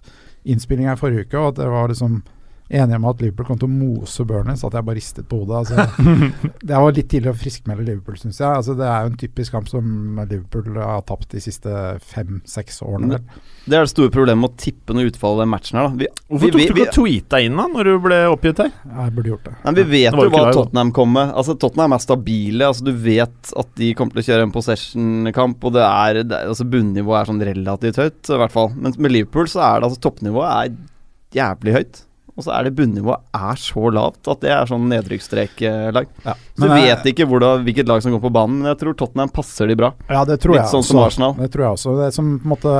[0.47, 2.20] innspilling her forrige uke, og at dere var liksom
[2.69, 5.41] enige om at Liverpool kom til å mose Burnley, så at jeg bare ristet på
[5.43, 5.62] hodet.
[5.62, 6.14] Altså,
[6.69, 8.49] det var litt tidlig å friskmelde Liverpool, syns jeg.
[8.51, 11.75] Altså, det er jo en typisk kamp som Liverpool har tapt de siste
[12.12, 13.17] fem-seks årene.
[13.17, 13.45] vel.
[13.67, 16.01] Det er det store problemet med å tippe noe utfall i den matchen her, da.
[16.03, 18.62] Vi, Hvorfor vi, tok vi, du ikke og tweeta inn da når du ble oppgitt
[18.62, 18.73] her?
[18.87, 19.55] Jeg burde gjort det.
[19.64, 20.45] Nei, vi vet jo jo hva.
[20.55, 21.35] Tottenham kommer med.
[21.43, 22.71] Altså, Tottenham er stabile.
[22.71, 26.41] Altså, du vet at de kommer til å kjøre en possession-kamp, og det er, det
[26.41, 28.75] er altså, bunnivået er sånn relativt høyt, i hvert fall.
[28.75, 30.77] Men med Liverpool så er det altså toppnivået er
[31.37, 32.03] jævlig høyt.
[32.37, 36.09] Og så er det bunnivået er så lavt at det er sånn nedrykksstreklag.
[36.20, 36.34] Ja.
[36.37, 38.80] Så Men, jeg eh, vet ikke hvordan, hvilket lag som går på banen, men jeg
[38.82, 39.91] tror Tottenham passer de bra.
[40.12, 40.93] Ja, det tror Litt jeg sånn også.
[40.93, 41.34] som Arsenal.
[41.41, 41.95] Det tror jeg også.
[42.03, 42.76] Det som på en måte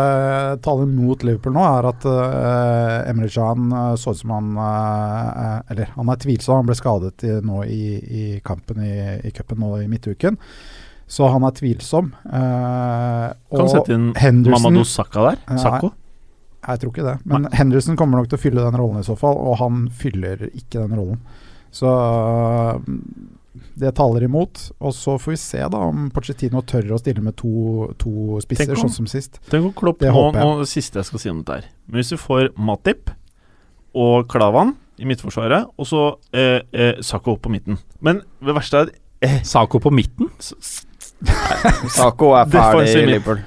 [0.67, 5.73] taler mot Liverpool nå, er at uh, Emre Can eh, så ut som han uh,
[5.73, 9.65] Eller han er tvilsom, han ble skadet i, nå i, i kampen i, i cupen
[9.65, 10.37] nå i midtuken.
[11.09, 12.13] Så han er tvilsom.
[12.29, 15.41] Uh, Kan sette inn Henderson- Mamadou Sakka der.
[15.65, 15.97] Sakko.
[16.67, 17.17] Jeg tror ikke det.
[17.31, 20.49] Men Henderson kommer nok til å fylle den rollen i så fall, og han fyller
[20.51, 21.21] ikke den rollen.
[21.77, 21.87] Så
[22.83, 22.97] mm,
[23.77, 24.71] det taler imot.
[24.81, 28.73] Og så får vi se da om Pochettino tør å stille med to, to spisser,
[28.75, 29.39] om- sånn som sist.
[29.53, 30.49] Tenk om Klopp Det nå, håper jeg.
[30.49, 31.71] nå det siste jeg skal si om dette her.
[31.87, 33.11] Men hvis vi får Matip
[33.97, 36.03] og Klavan i midtforsvaret, og så
[36.33, 38.91] eh, eh, Sako på midten Men det verste er
[39.25, 40.31] eh, Sako på midten?
[41.93, 43.05] Sako er ferdig i.
[43.09, 43.41] Liverpool.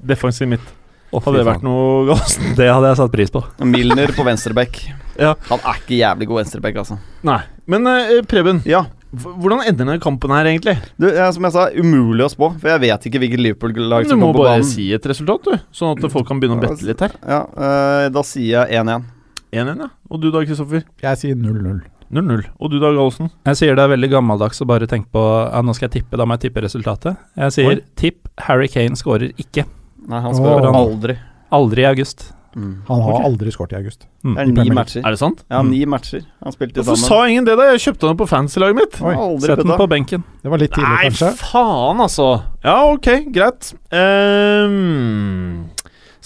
[0.00, 0.68] defensiv midt.
[1.10, 2.36] Hadde det vært noe galt?
[2.58, 3.42] Det hadde jeg satt pris på.
[3.66, 4.78] Milner på venstreback.
[5.18, 5.34] Ja.
[5.50, 6.96] Han er ikke jævlig god venstreback, altså.
[7.26, 7.40] Nei.
[7.70, 10.76] Men eh, Preben, Ja, hvordan ender denne kampen her, egentlig?
[11.02, 14.12] du, ja, som jeg sa, umulig å spå, for jeg vet ikke hvilket Liverpool-lag Du
[14.14, 15.58] som må kommer på bare si et resultat, du.
[15.74, 17.16] Sånn at folk kan begynne å bette litt her.
[17.26, 19.08] Ja, eh, da sier jeg 1-1.
[19.50, 19.90] 1-1, ja.
[20.14, 20.86] Og du da, Kristoffer?
[21.02, 21.80] Jeg sier 0-0.
[22.10, 22.46] 0-0.
[22.58, 23.28] Og du da, Gallosen?
[23.50, 26.18] Jeg sier det er veldig gammeldags å bare tenke på ja, Nå skal jeg tippe,
[26.18, 27.18] da må jeg tippe resultatet.
[27.38, 27.82] Jeg sier Oi.
[27.98, 29.66] tipp Harry Kane skårer ikke.
[30.10, 30.78] Nei, han skårer oh.
[30.82, 31.16] aldri.
[31.54, 32.30] Aldri i august.
[32.56, 32.82] Mm.
[32.88, 33.26] Han har okay.
[33.28, 34.06] aldri skåret i august.
[34.24, 34.34] Mm.
[34.34, 35.02] Det er ni matcher.
[35.06, 35.42] Er det sant?
[35.46, 37.22] Ja, ni matcher han spilte Hvorfor sammen.
[37.22, 37.68] sa ingen det, da?
[37.70, 38.96] Jeg kjøpte den på fancy-laget mitt.
[39.06, 40.24] Oi, aldri Sett den på benken.
[40.42, 41.30] Det var litt tidlig, Nei, kanskje.
[41.44, 42.30] faen, altså.
[42.66, 43.70] Ja, ok, greit.
[43.94, 45.70] Um,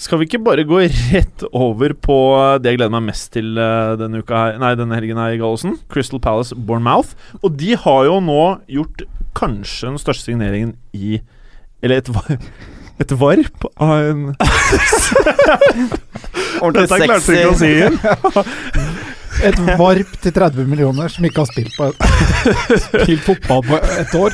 [0.01, 0.81] skal vi ikke bare gå
[1.13, 2.17] rett over på
[2.59, 5.39] det jeg gleder meg mest til eh, denne uka her Nei, denne helgen her i
[5.39, 5.77] Gallosen?
[5.93, 7.13] Crystal Palace Bournemouth.
[7.45, 8.41] Og de har jo nå
[8.79, 9.05] gjort
[9.37, 11.21] kanskje den største signeringen i
[11.85, 12.09] Eller et,
[13.01, 14.21] et varp av en
[16.63, 17.97] Ordentlig Dette klarte du ikke å si igjen.
[19.45, 21.91] Et varp til 30 millioner som ikke har spilt, på
[23.03, 24.31] spilt fotball på et år.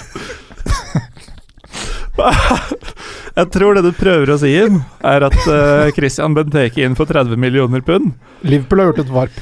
[3.40, 7.10] Jeg tror det du prøver å si, Jim, er at uh, Christian Benteke inn for
[7.10, 8.12] 30 millioner pund.
[8.46, 9.42] Liverpool har gjort et varp.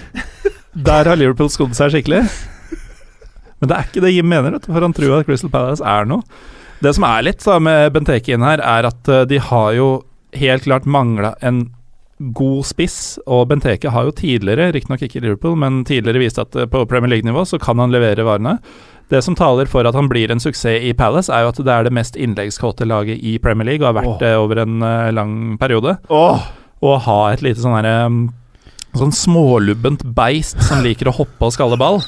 [0.87, 2.23] Der har Liverpool skodd seg skikkelig.
[3.59, 6.23] Men det er ikke det Jim mener, for han tror at Crystal Palace er noe.
[6.79, 9.89] Det som er litt da, med Benteke inn her, er at uh, de har jo
[10.37, 11.65] helt klart mangla en
[12.35, 13.17] god spiss.
[13.27, 16.85] Og Benteke har jo tidligere, riktignok ikke i Liverpool, men tidligere vist at eh, på
[16.89, 18.57] Premier League-nivå så kan han levere varene.
[19.09, 21.73] Det som taler for at han blir en suksess i Palace, er jo at det
[21.73, 25.07] er det mest innleggskåte laget i Premier League, og har vært det over en uh,
[25.15, 25.95] lang periode.
[26.13, 26.43] Åh,
[26.79, 27.95] Å ha et lite sånn herre
[28.97, 31.99] Sånn smålubbent beist som liker å hoppe og skalle ball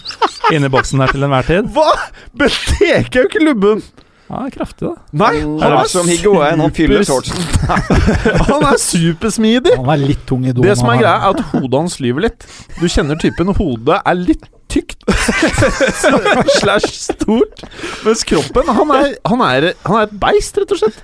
[0.51, 1.67] inni boksen der til enhver tid.
[1.75, 1.91] hva?!
[2.33, 3.83] Benteke er jo ikke lubben!
[4.31, 4.93] Ja, kraftig, da.
[5.11, 7.35] Nei, Han er er, som Higuain, han fyller shortsen.
[8.47, 9.73] han er supersmidig!
[9.75, 10.63] Han er litt tung i doen.
[10.63, 12.47] Det som er greia, er at hodet hans lyver litt.
[12.79, 13.51] Du kjenner typen.
[13.57, 15.03] Hodet er litt tykt
[16.61, 17.65] slash stort.
[18.05, 21.01] Mens kroppen Han er, han er, han er et beist, rett og slett.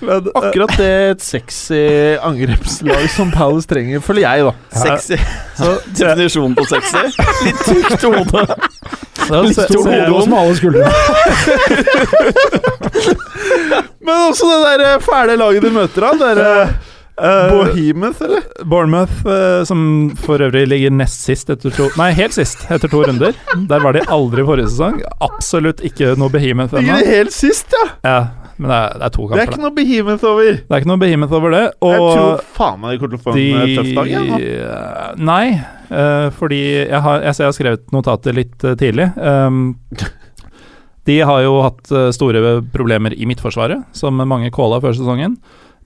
[0.00, 1.82] Men akkurat det et sexy
[2.24, 4.52] angrepslag som Palace trenger, føler jeg, da.
[4.84, 5.18] Sexy.
[5.58, 7.04] Så definisjonen på sexy?
[7.46, 8.46] Litt tykt hode.
[9.28, 10.84] Litt stor hode og smale skuldre.
[14.08, 16.12] Men også det der eh, fæle laget de møter da.
[16.22, 16.38] Der
[17.18, 18.46] uh, Bohemoth, eller?
[18.64, 19.80] Bournemouth, uh, som
[20.24, 23.36] for øvrig ligger nest sist etter to Nei, helt sist, etter to runder.
[23.68, 25.02] Der var de aldri forrige sesong.
[25.24, 26.86] Absolutt ikke noe behemoth ennå.
[26.94, 27.86] Ligger helt sist, ja.
[28.06, 28.18] Ja,
[28.58, 30.56] men det er, det er to Det er ikke noe behemoth over.
[30.58, 31.64] Det er ikke noe behemoth over det.
[31.78, 34.10] Jeg tror faen meg de kommer til å få en eh, tøff dag.
[34.38, 35.44] Eh, Nei,
[35.92, 39.06] uh, fordi jeg har, jeg, jeg har skrevet notatet litt uh, tidlig.
[39.14, 39.78] Um,
[41.08, 45.38] de har jo hatt uh, store problemer i midtforsvaret, som mange calla før sesongen.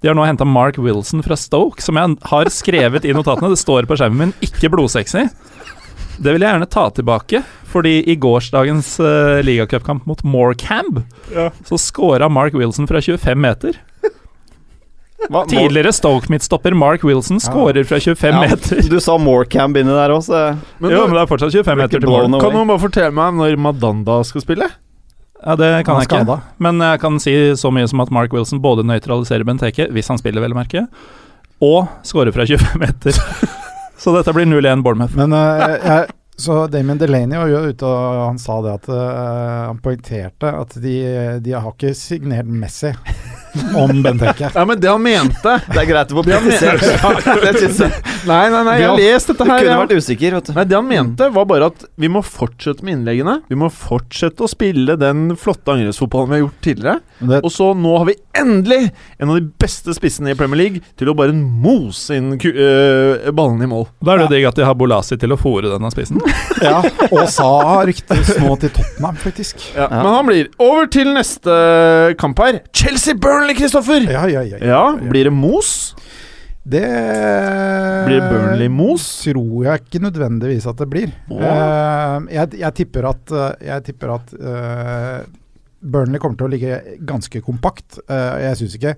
[0.03, 3.53] De har nå henta Mark Wilson fra Stoke, som jeg har skrevet i notatene.
[3.53, 5.29] Det står på skjermen min, ikke blodsexy.
[6.23, 7.41] Det vil jeg gjerne ta tilbake,
[7.73, 11.03] fordi i gårsdagens uh, ligacupkamp mot Morecambe
[11.35, 11.49] Ja.
[11.67, 13.81] så scora Mark Wilson fra 25 meter.
[15.31, 18.83] Hva- Tidligere Stoke-midtstopper Mark Wilson scorer fra 25 Ja, meter.
[18.91, 20.41] Du sa Morecambe inni der òg, så
[20.83, 22.41] Men, jo, men det er fortsatt 25 meter til mål.
[22.43, 24.67] kan noen bare fortelle meg når Madanda skal spille?
[25.45, 26.23] Ja, Det kan jeg ikke.
[26.25, 26.41] skada.
[26.59, 30.19] Men jeg kan si så mye som at Mark Wilson både nøytraliserer Benteke, hvis han
[30.19, 30.87] spiller, vel å merke,
[31.63, 33.13] og scorer fra 25 meter.
[34.03, 35.15] så dette blir 0-1 Bournemouth.
[35.17, 36.11] Men uh, jeg,
[36.43, 40.75] Så Damien Delaney var jo ute og han sa det at uh, Han poengterte at
[40.83, 40.97] de,
[41.45, 42.91] de har ikke signert Messi
[43.77, 44.51] om Benteke.
[44.55, 46.81] Ja, men det han mente Det er greit å få presisert.
[46.81, 47.91] det jeg.
[48.27, 49.65] Nei, nei, nei, jeg har lest dette Du her.
[49.65, 50.53] kunne vært usikker, vet du.
[50.57, 53.39] Nei, Det han mente, var bare at vi må fortsette med innleggene.
[53.51, 57.01] Vi må fortsette å spille den flotte angrepsfotballen vi har gjort tidligere.
[57.23, 58.81] Det, Og så nå har vi endelig
[59.19, 63.29] en av de beste spissene i Premier League til å bare mose inn ku- øh,
[63.37, 63.87] ballene i mål.
[64.03, 66.23] Da er det jo digg at de har Bolasi til å fòre denne spissen.
[66.65, 66.79] ja,
[67.11, 67.51] og Sa
[67.87, 69.61] ryktes nå til Tottenham, faktisk.
[69.77, 69.89] Ja.
[69.93, 71.53] Men han blir over til neste
[72.21, 72.63] kamp her.
[73.43, 74.03] Chelsea-Burnley, Kristoffer!
[74.11, 74.59] Ja, ja, ja.
[74.63, 75.95] Ja, blir det mos?
[76.63, 76.83] Det
[78.07, 79.07] Blir det Burnley-mos?
[79.25, 81.11] tror jeg ikke nødvendigvis at det blir.
[81.31, 85.25] Eh, jeg, jeg tipper at, eh, jeg tipper at eh,
[85.83, 86.79] Burnley kommer til å ligge
[87.09, 87.99] ganske kompakt.
[88.07, 88.95] Eh, jeg synes ikke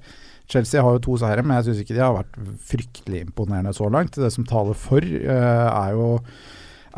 [0.52, 2.36] Chelsea har jo to seire, men jeg syns ikke de har vært
[2.68, 4.18] fryktelig imponerende så langt.
[4.20, 6.18] Det som taler for, er jo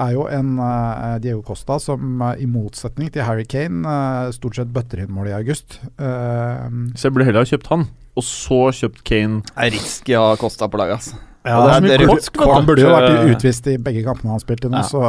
[0.02, 4.58] er jo en uh, Diego Costa som uh, i motsetning til Harry Kane uh, stort
[4.58, 5.78] sett bøtter inn mål i august.
[5.96, 7.86] Så jeg burde heller ha kjøpt han,
[8.16, 9.42] og så kjøpt Kane.
[9.48, 11.22] Det er risky å ha Costa på laget, altså.
[11.46, 12.50] Ja, det er det er rødt kort.
[12.56, 14.88] han burde jo vært utvist i begge kampene han spilte nå, Ja.
[14.90, 15.02] så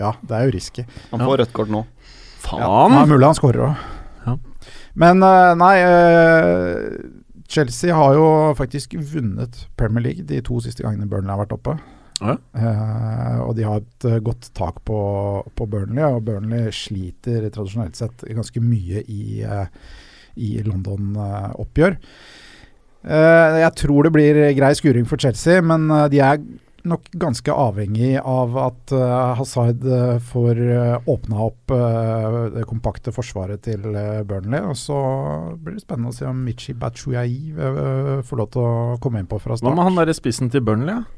[0.00, 0.82] ja, det er jo risky.
[1.12, 1.84] Han får rødt kort nå.
[2.42, 2.64] Faen!
[2.64, 3.84] Ja, det er mulig han skårer òg.
[4.26, 4.34] Ja.
[4.98, 5.22] Men
[5.60, 5.76] nei
[7.48, 8.26] Chelsea har jo
[8.58, 11.78] faktisk vunnet Premier League de to siste gangene Burnley har vært oppe.
[12.20, 12.36] Ja.
[12.58, 14.98] Eh, og de har et eh, godt tak på,
[15.54, 19.66] på Burnley, og Burnley sliter tradisjonelt sett ganske mye i, uh,
[20.38, 21.98] i London-oppgjør.
[23.08, 26.40] Eh, jeg tror det blir grei skuring for Chelsea, men eh, de er
[26.88, 28.92] nok ganske avhengig av at
[29.36, 29.82] Hazard
[30.30, 30.60] får
[31.10, 34.62] åpna opp eh, det kompakte forsvaret til eh, Burnley.
[34.62, 34.96] Og så
[35.58, 37.52] blir det spennende å se om Michi Batshuayi
[38.24, 39.68] får lov til å komme inn på fra start.
[39.68, 40.96] Hva med han derre spissen til Burnley?
[40.96, 41.17] Ja?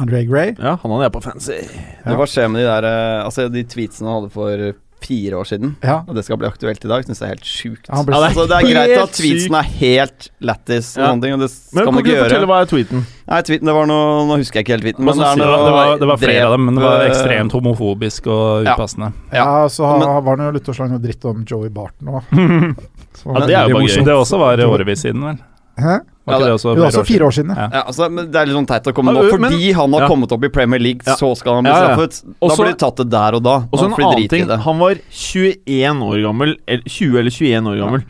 [0.00, 0.54] André Gray.
[0.58, 1.58] ja, han hadde jeg på fancy.
[2.04, 4.70] Det Hva skjer med de der eh, Altså de tweetsene han hadde for
[5.00, 7.46] fire år siden, Ja, og det skal bli aktuelt i dag, syns jeg er helt
[7.48, 7.86] sjukt.
[7.88, 11.06] ble Ja, det er Altså, det er greit at tweetsen er helt lættis Ja.
[11.14, 13.06] og, ting, og det skal man ikke ikke du fortelle hva er tweeten?
[13.30, 15.64] Nei, tweeten, det var noe Nå husker jeg ikke helt tweeten, men det noe var,
[15.64, 18.74] det var, det var flere av dem, men det var ekstremt homofobisk og Ja.
[18.76, 19.08] upassende.
[19.32, 22.22] Ja, så Men- var det jo litt å slå noe dritt om Joey Barton òg.
[23.24, 24.04] Ja, det er jo bare gøy.
[24.04, 25.38] Det også var årevis siden, vel?
[25.80, 25.96] Hæ?
[26.30, 27.60] Var ikke Ja, det også Det var også fire år siden, ja.
[27.60, 27.68] Ja.
[27.74, 29.38] Ja, altså, men Det er litt sånn teit å komme Ja, nå.
[29.38, 30.08] men- Fordi han har Ja.
[30.08, 31.14] kommet opp i Premier League, Ja.
[31.16, 31.96] så skal han bli Ja, ja.
[31.96, 32.22] straffet.
[32.40, 33.56] Da blir det tatt det der og da.
[33.72, 34.48] Og så en annen ting.
[34.48, 36.56] Han var 21 år gammel.
[36.68, 38.02] Eller 20 eller 21 år gammel.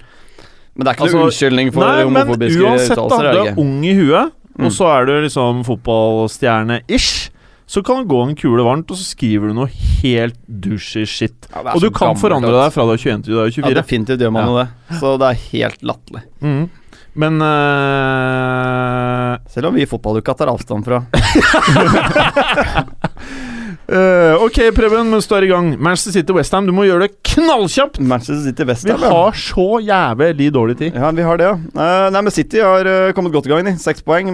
[0.77, 2.63] Men det er ikke Altså, noen unnskyldning for Nei, men uttalelser?
[2.63, 3.19] uansett, da.
[3.19, 3.59] Du er ikke?
[3.59, 4.67] ung i huet, Mm.
[4.67, 7.31] og så er du liksom fotballstjerne-ish.
[7.71, 9.69] Så kan det gå en kule varmt, og så skriver du noe
[10.03, 11.47] helt douchey shit.
[11.55, 13.71] Ja, Og du kan gammelt, forandre deg fra du er 21 til du er 24.
[13.71, 14.69] Ja, definitivt gjør man jo det.
[14.99, 16.23] Så det er helt latterlig.
[16.43, 16.71] Mhm.
[17.21, 21.03] Men uh, Selv om vi i fotballuka tar avstand fra
[23.91, 25.73] uh, Ok, Preben, mens du er i gang.
[25.77, 28.01] Manchester City Westham, du må gjøre det knallkjapt!
[28.01, 29.05] Manchester City West Vi Ham.
[29.05, 29.11] ja.
[29.13, 30.97] har så jævlig dårlig tid.
[30.97, 31.57] Ja, vi har det, ja.
[31.75, 33.73] Uh, nei, men City har kommet godt i gang.
[33.83, 34.31] Seks poeng.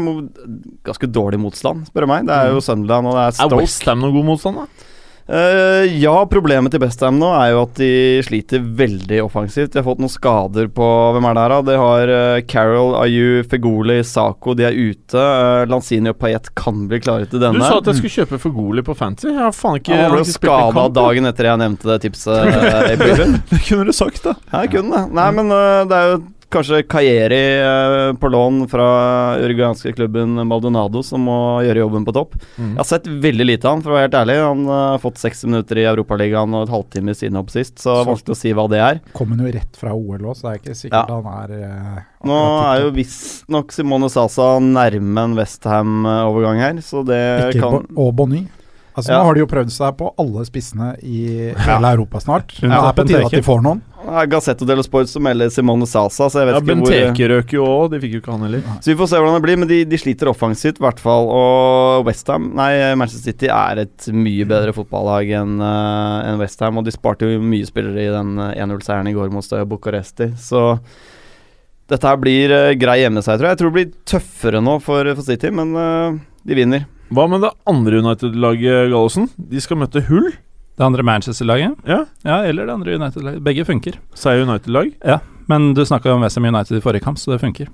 [0.87, 2.29] Ganske dårlig motstand, spør du meg.
[2.29, 3.63] Det er jo Sunderland og det er Er Stoke.
[3.65, 4.93] Westham noen god motstand, da?
[5.27, 7.91] Eh, ja, problemet til Bestham nå er jo at de
[8.23, 9.73] sliter veldig offensivt.
[9.75, 11.59] De har fått noen skader på Hvem er det her, da?
[11.67, 14.55] De har uh, Carol, Ayu, Fegoli, Sako.
[14.59, 15.19] De er ute.
[15.19, 17.59] Uh, Lanzini og Payet kan bli klare til denne.
[17.59, 19.27] Du sa at jeg skulle kjøpe Fegoli på Fancy.
[19.33, 22.47] Jeg har faen ikke han ble ikke skada dagen etter jeg nevnte det tipset.
[22.47, 23.37] eh.
[23.51, 24.37] Det kunne du sagt, da.
[24.53, 25.19] Ja, jeg kunne det.
[25.19, 25.51] Nei, men
[25.91, 26.23] det er jo
[26.53, 28.87] kanskje Kajeri øh, på lån fra
[29.43, 32.37] uruguayanske klubben Maldonado som må gjøre jobben på topp.
[32.57, 32.75] Mm.
[32.75, 34.37] Jeg har sett veldig lite av han, for å være helt ærlig.
[34.45, 37.87] Han øh, har fått 60 minutter i Europaligaen og et halvtime siden opp sist, så
[37.87, 39.01] så valgte vanskelig å si hva det er.
[39.17, 42.05] Kom han jo rett fra OL òg, så det er ikke sikkert han er eh,
[42.27, 42.37] Nå
[42.67, 47.23] er jo visstnok Simone Sasa nærme en Westham-overgang her, så det.
[47.55, 48.47] Ikke kan Og Bonny.
[48.97, 49.19] Altså, Ja.
[49.21, 52.55] Nå har de jo prøvd seg på alle spissene i hele Europa snart.
[52.57, 53.83] Det er på tide at de får noen.
[54.31, 57.53] Gazzetto dello Sport som melder Simone Sasa, så jeg vet Ja, ikke hvor Benteke røk
[57.57, 58.63] jo òg, de fikk jo ikke han heller.
[58.81, 61.29] Så vi får se hvordan det blir, men de, de sliter offensivt, i hvert fall.
[61.29, 66.79] Og Westham, nei, Manchester City er et mye bedre fotballag enn uh, en Westham.
[66.81, 70.31] Og de sparte jo mye spillere i den eh, 1-0-seieren i går mot Bucuresti.
[70.39, 70.79] Så
[71.91, 73.57] dette her blir uh, grei hjemmeseier, tror jeg.
[73.59, 76.87] Jeg tror det blir tøffere nå for, for City, men uh, de vinner.
[77.15, 79.29] Hva med det andre United-laget, Gallosen?
[79.39, 80.33] De skal møte Hull.
[80.77, 81.77] Det andre Manchester-laget?
[81.89, 82.03] Ja.
[82.27, 83.43] Ja, eller det andre United-laget.
[83.47, 83.95] Begge funker.
[84.19, 84.91] Seier United-lag.
[85.07, 87.69] Ja, Men du snakka om Westham United i forrige kamp, så det funker.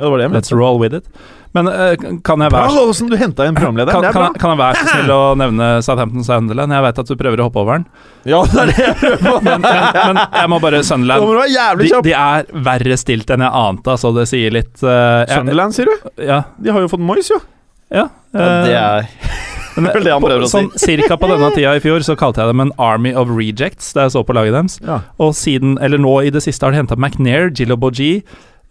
[0.00, 1.04] Ja, det var det jeg Let's roll with it.
[1.52, 1.92] Men uh,
[2.24, 3.92] kan jeg Bra, være Gallosen, du henta inn programlederen.
[3.92, 4.40] kan, Det kan, bra.
[4.40, 6.72] kan jeg være så snill å nevne Southampton Sunderland?
[6.72, 7.86] Jeg vet at du prøver å hoppe over den,
[8.32, 9.34] Ja, det er det jeg prøver på.
[9.50, 11.36] men, men, men jeg må bare Sunderland må
[11.84, 15.76] de, de er verre stilt enn jeg ante, så Det sier litt eh, jeg- Sunderland,
[15.76, 16.10] sier du?
[16.24, 16.40] Ja.
[16.56, 17.36] De har jo fått Moyes, jo.
[17.42, 17.59] ja,
[17.90, 19.08] Ja, det eh, er
[19.80, 20.52] Men, Det han prøver å si.
[20.52, 23.94] sånn, Cirka på denne tida i fjor så kalte jeg dem en Army of Rejects
[23.96, 24.76] da jeg så på laget deres.
[24.84, 25.00] Ja.
[25.22, 28.24] Og siden, eller nå i det siste har de henta McNair, Jiloboji,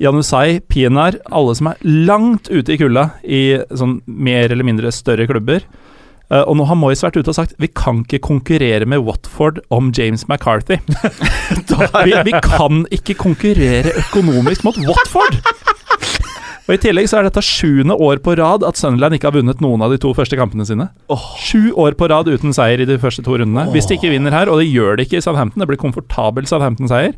[0.04, 1.18] Janusai, Pienar.
[1.32, 3.42] Alle som er langt ute i kulda i
[3.72, 5.66] sånn mer eller mindre større klubber.
[6.30, 9.64] Uh, og nå har Moyes vært ute og sagt vi kan ikke konkurrere med Watford
[9.74, 10.78] om James McCarthy.
[12.06, 15.42] vi, vi kan ikke konkurrere økonomisk mot Watford!
[16.70, 19.62] Og I tillegg så er dette sjuende år på rad at Sunderland ikke har vunnet
[19.64, 20.86] noen av de to første kampene sine.
[21.42, 23.66] Sju år på rad uten seier i de første to rundene.
[23.74, 26.46] Hvis de ikke vinner her, og det gjør de ikke i Southampton, det blir komfortabel
[26.46, 27.18] Southampton-seier,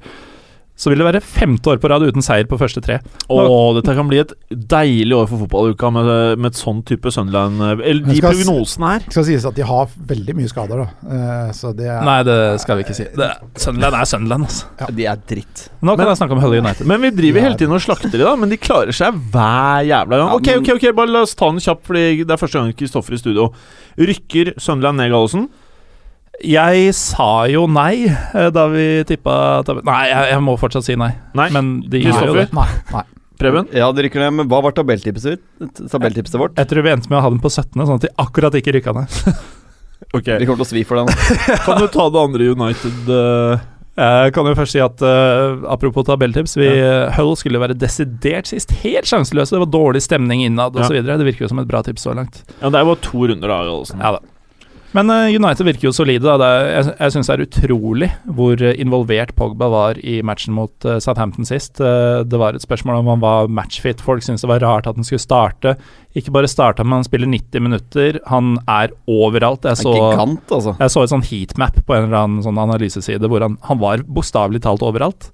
[0.82, 2.96] så vil det være femte år på rad uten seier på første tre.
[3.30, 6.10] Åh, dette kan bli et deilig år for fotballuka med,
[6.42, 9.06] med et sånn type Sunderland Eller de prognosene her.
[9.06, 10.88] Det skal sies at de har veldig mye skader, da.
[11.06, 13.06] Uh, så det er Nei, det skal vi ikke si.
[13.14, 13.30] Det,
[13.62, 14.90] Sunderland er Sunderland, altså.
[14.98, 15.68] De er dritt.
[15.86, 16.90] Nå kan jeg snakke om Hull United.
[16.90, 18.34] Men vi driver hele tiden og slakter de, da.
[18.42, 20.32] Men de klarer seg hver jævla gang.
[20.34, 22.58] Ja, Ok, men- ok, ok, bare la oss ta den kjapt, Fordi det er første
[22.58, 23.52] gang Kristoffer i studio.
[24.02, 25.46] Rykker Sunderland ned, Gallosen?
[26.48, 31.12] Jeg sa jo nei eh, da vi tippa Nei, jeg, jeg må fortsatt si nei.
[31.38, 31.50] Nei.
[31.54, 32.48] Men de gjør jo det.
[32.58, 33.06] Nei, nei.
[33.42, 33.70] Preben?
[33.74, 35.42] Ja, det rykker ned, men hva var tabelltipset?
[35.90, 36.60] Tabelltipset vårt?
[36.60, 38.78] Jeg tror vi endte med å ha dem på 17., sånn at de akkurat ikke
[38.78, 39.18] rykka ned.
[40.18, 40.26] Ok.
[40.42, 41.12] Vi kommer til å svi for den.
[41.66, 43.62] Kan du ta det andre United uh...
[44.02, 46.68] Jeg kan jo først si at uh, apropos tabelltips, vi,
[47.18, 48.74] Hull skulle være desidert sist.
[48.82, 49.54] Helt sjanseløse.
[49.54, 50.88] Det var dårlig stemning innad Ja.
[50.88, 50.98] osv.
[51.06, 52.42] Det virker jo som et bra tips så langt.
[52.58, 54.02] Ja, det er jo to runder, da, Gallosen.
[54.02, 54.24] Ja da.
[54.96, 56.26] Men eh, United virker jo solide.
[56.26, 56.36] Da.
[56.40, 60.56] Det er, jeg jeg syns det er utrolig hvor eh, involvert Pogba var i matchen
[60.58, 61.80] mot eh, Southampton sist.
[61.80, 64.04] Det var et spørsmål om han var matchfit.
[64.04, 65.78] Folk syntes det var rart at han skulle starte.
[66.18, 68.20] Ikke bare starta, men han spiller 90 minutter.
[68.32, 69.70] Han er overalt.
[69.70, 70.76] Jeg så, gigant, altså.
[70.82, 74.04] jeg så et sånn heatmap på en eller annen sånn analyseside hvor han, han var
[74.12, 75.32] bokstavelig talt overalt.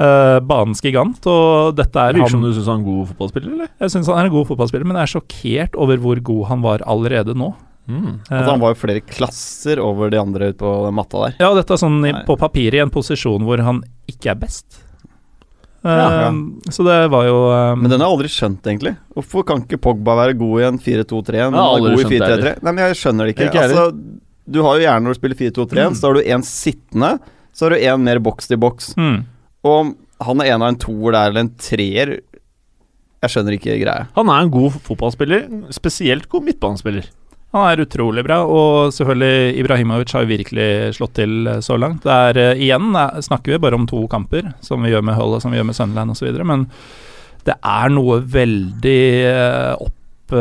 [0.00, 3.50] Uh, banens gigant, og dette er Virker som du syns han er en god fotballspiller,
[3.52, 3.68] eller?
[3.82, 6.62] Jeg syns han er en god fotballspiller, men jeg er sjokkert over hvor god han
[6.64, 7.50] var allerede nå.
[7.90, 8.12] Mm.
[8.30, 11.34] Eh, Altså, han var jo flere klasser over de andre ute på matta der.
[11.42, 14.80] Ja, dette er sånn i, på papiret i en posisjon hvor han ikke er best.
[15.82, 16.30] Eh, Ja.
[16.70, 18.94] Så det var jo um, Men den har jeg aldri skjønt, egentlig.
[19.16, 21.46] Hvorfor kan ikke Pogba være god i en 4-2-3?
[21.50, 22.54] Men han er god i 4-3-3?
[22.62, 23.48] Nei, men jeg skjønner det ikke.
[23.48, 23.86] Ikke altså,
[24.50, 27.10] du har jo gjerne når du spiller 4-2-3, så har du en sittende,
[27.56, 28.94] så har du en mer boks til boks.
[28.98, 29.20] mm.
[29.64, 29.90] Og om
[30.24, 32.14] han er en av en toer der, eller en treer
[33.20, 34.06] Jeg skjønner ikke greia.
[34.16, 35.42] Han er en god fotballspiller,
[35.76, 37.08] spesielt god midtbanespiller.
[37.50, 42.04] Han er utrolig bra, og selvfølgelig Ibrahimovic har virkelig slått til eh, så langt.
[42.06, 45.18] Det er eh, igjen eh, snakker vi bare om to kamper, som vi gjør med
[45.18, 46.68] Hull og som vi gjør med Sunderland osv., men
[47.42, 49.00] det er noe veldig
[49.80, 50.34] opp,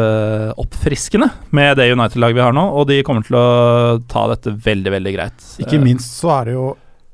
[0.60, 3.46] oppfriskende med det United-laget vi har nå, og de kommer til å
[4.12, 5.46] ta dette veldig, veldig greit.
[5.64, 6.66] Ikke minst så er det jo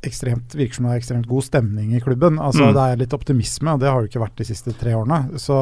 [0.10, 2.42] ekstremt, virker som det er ekstremt god stemning i klubben.
[2.42, 2.74] Altså Mm.
[2.74, 5.38] Det er litt optimisme, og det har det ikke vært de siste tre årene.
[5.40, 5.56] Så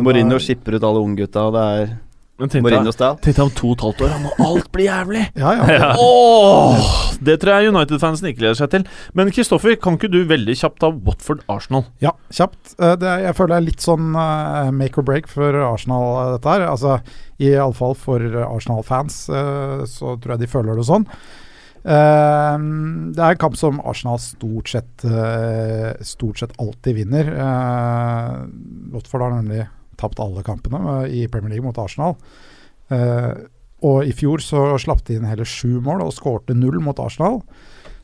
[0.00, 1.98] Mourinho skipper ut alle unggutta, og det er
[2.40, 3.18] Mourinho-style.
[3.24, 5.24] tenk deg om to og et halvt år, han må alt bli jævlig!
[5.36, 5.66] Ja, ja.
[5.76, 5.90] Ja.
[6.00, 8.86] Åh, det tror jeg United-fansen ikke gleder seg til.
[9.14, 11.84] Men Kristoffer, kan ikke du veldig kjapt ta Watford-Arsenal?
[12.04, 12.74] Ja, kjapt.
[12.80, 16.32] Eh, Det, jeg føler det er litt sånn eh, make or break for Arsenal, eh,
[16.38, 16.66] dette her.
[16.70, 16.96] Altså,
[17.40, 19.20] Iallfall for Arsenal-fans,
[19.88, 21.06] så tror jeg de føler det sånn.
[21.80, 25.04] Det er en kamp som Arsenal stort sett,
[26.04, 27.30] stort sett alltid vinner.
[27.32, 28.42] Uh,
[28.92, 29.62] Watford har nemlig
[30.00, 32.16] tapt alle kampene eh, i Premier League mot Arsenal.
[32.90, 33.32] Eh,
[33.86, 37.40] og i fjor så slapp de inn hele sju mål og skårte null mot Arsenal.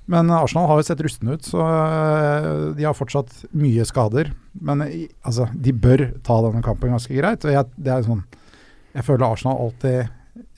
[0.06, 4.30] Men Arsenal har jo sett rustne ut, så øh, de har fortsatt mye skader.
[4.54, 7.44] Men altså, de bør ta denne kampen ganske greit.
[7.44, 8.22] Og jeg, det er sånn
[8.94, 10.12] Jeg føler Arsenal alltid,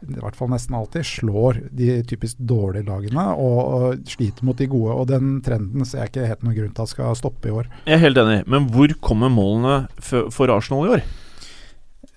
[0.05, 4.69] i hvert fall nesten alltid, slår de typisk dårlige lagene og, og sliter mot de
[4.71, 4.95] gode.
[4.95, 7.73] Og den trenden ser jeg ikke helt noen grunn til at skal stoppe i år.
[7.89, 11.09] Jeg er helt enig, men hvor kommer målene for Arsenal i år?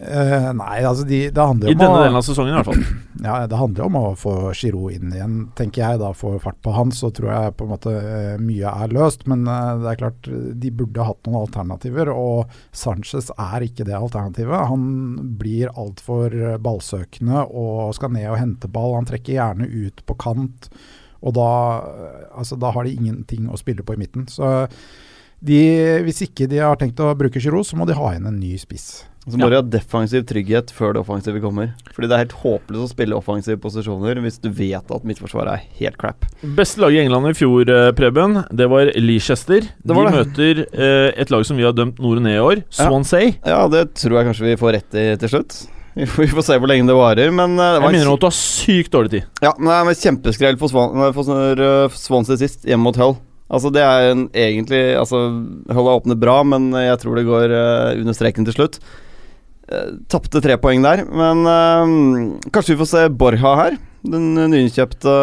[0.02, 2.70] Eh, nei, altså de, det handler I om denne å delen av sesongen, i hvert
[2.72, 2.84] fall.
[3.22, 6.00] Ja, det handler om å få Giroud inn igjen, tenker jeg.
[6.02, 9.28] da Få fart på han, så tror jeg på en måte eh, mye er løst.
[9.30, 10.30] Men uh, det er klart,
[10.64, 14.72] de burde hatt noen alternativer, og Sanchez er ikke det alternativet.
[14.72, 14.88] Han
[15.38, 16.34] blir altfor
[16.66, 18.98] ballsøkende og skal ned og hente ball.
[18.98, 20.72] Han trekker gjerne ut på kant,
[21.22, 21.52] og da,
[22.34, 24.26] altså, da har de ingenting å spille på i midten.
[24.34, 24.50] Så
[25.46, 25.62] de,
[26.08, 28.56] hvis ikke de har tenkt å bruke Giroud, så må de ha inn en ny
[28.58, 29.04] spiss.
[29.30, 31.76] Så må du ha defensiv trygghet før det offensive kommer.
[31.94, 35.68] Fordi det er helt håpløst å spille offensive posisjoner hvis du vet at midtforsvaret er
[35.78, 36.26] helt crap.
[36.58, 39.62] Beste lag i England i fjor, eh, Preben, det var Leicester.
[39.62, 40.24] Det var De det.
[40.24, 43.36] møter eh, et lag som vi har dømt nord og ned i år, Swansea.
[43.46, 45.62] Ja, det tror jeg kanskje vi får rett i til slutt.
[45.92, 48.16] Vi får, vi får se hvor lenge det varer, men det var Jeg minner om
[48.16, 49.26] at du har sykt dårlig tid.
[49.44, 53.18] Ja, men kjempeskrell for, Swan, for sånn, uh, Swansea sist, hjemme mot Hull.
[53.52, 57.52] Altså Det er en, egentlig Altså Hull har åpnet bra, men jeg tror det går
[57.52, 58.80] uh, under streken til slutt.
[59.72, 63.78] Uh, Tapte tre poeng der, men uh, kanskje vi får se Borja her.
[64.02, 65.14] Den nyinnkjøpte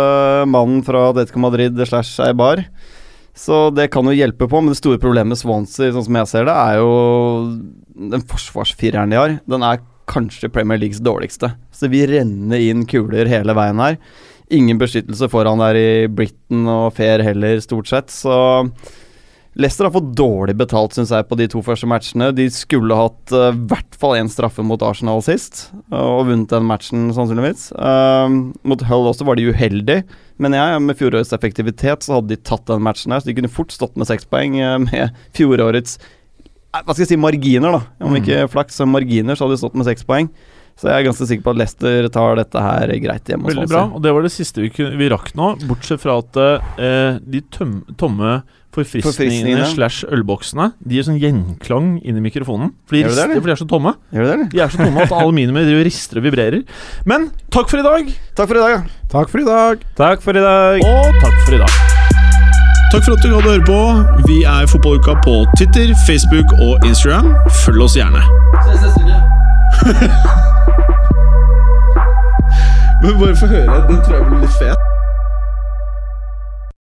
[0.49, 2.65] mannen fra Atletico Madrid slash Eibar.
[3.39, 6.31] Så det kan jo hjelpe på, men det store problemet med Swansea, sånn som jeg
[6.31, 6.95] ser det, er jo
[8.15, 9.37] den forsvarsfireren de har.
[9.47, 11.53] Den er kanskje Premier Leagues dårligste.
[11.75, 13.99] Så vi renner inn kuler hele veien her.
[14.55, 18.11] Ingen beskyttelse foran der i Britain og Fair heller, stort sett.
[18.15, 18.33] Så
[19.59, 22.29] Leicester har fått dårlig betalt, syns jeg, på de to første matchene.
[22.31, 26.69] De skulle hatt i uh, hvert fall én straffe mot Arsenal sist, og vunnet den
[26.69, 27.73] matchen, sannsynligvis.
[27.75, 30.05] Uh, mot Hull også var de uheldige,
[30.39, 33.51] men jeg, med fjorårets effektivitet så hadde de tatt den matchen her, så de kunne
[33.51, 37.83] fort stått med seks poeng uh, med fjorårets eh, hva skal jeg si, marginer, da.
[37.99, 38.21] Om mm.
[38.21, 40.31] ikke flaks, så marginer, så hadde de stått med seks poeng.
[40.79, 43.51] Så jeg er ganske sikker på at Leicester tar dette her greit hjemme.
[43.51, 45.57] Veldig bra, og det var det siste vi, vi rakk nå.
[45.67, 48.37] Bortsett fra at eh, de tøm, tomme
[48.79, 52.69] forfriskningene slash ølboksene De gir sånn gjenklang inn i mikrofonen.
[52.89, 53.93] For de rister, for de er så tomme.
[54.15, 56.61] Gjør det, de er så tomme at aluminiumet rister og vibrerer.
[57.09, 57.21] Men
[57.55, 58.03] takk for i dag.
[58.39, 58.81] Takk for i dag, ja.
[59.13, 59.75] Takk for i dag.
[59.99, 60.77] Takk for i dag.
[60.85, 61.73] Og takk for i dag.
[62.89, 63.81] Takk for at du hadde høre på.
[64.31, 67.27] Vi er Fotballuka på Twitter, Facebook og Instagram.
[67.65, 68.23] Følg oss gjerne.
[68.65, 69.19] Ses neste uke.
[73.03, 73.87] Men bare få høre.
[73.89, 74.79] Den tror jeg blir litt fet.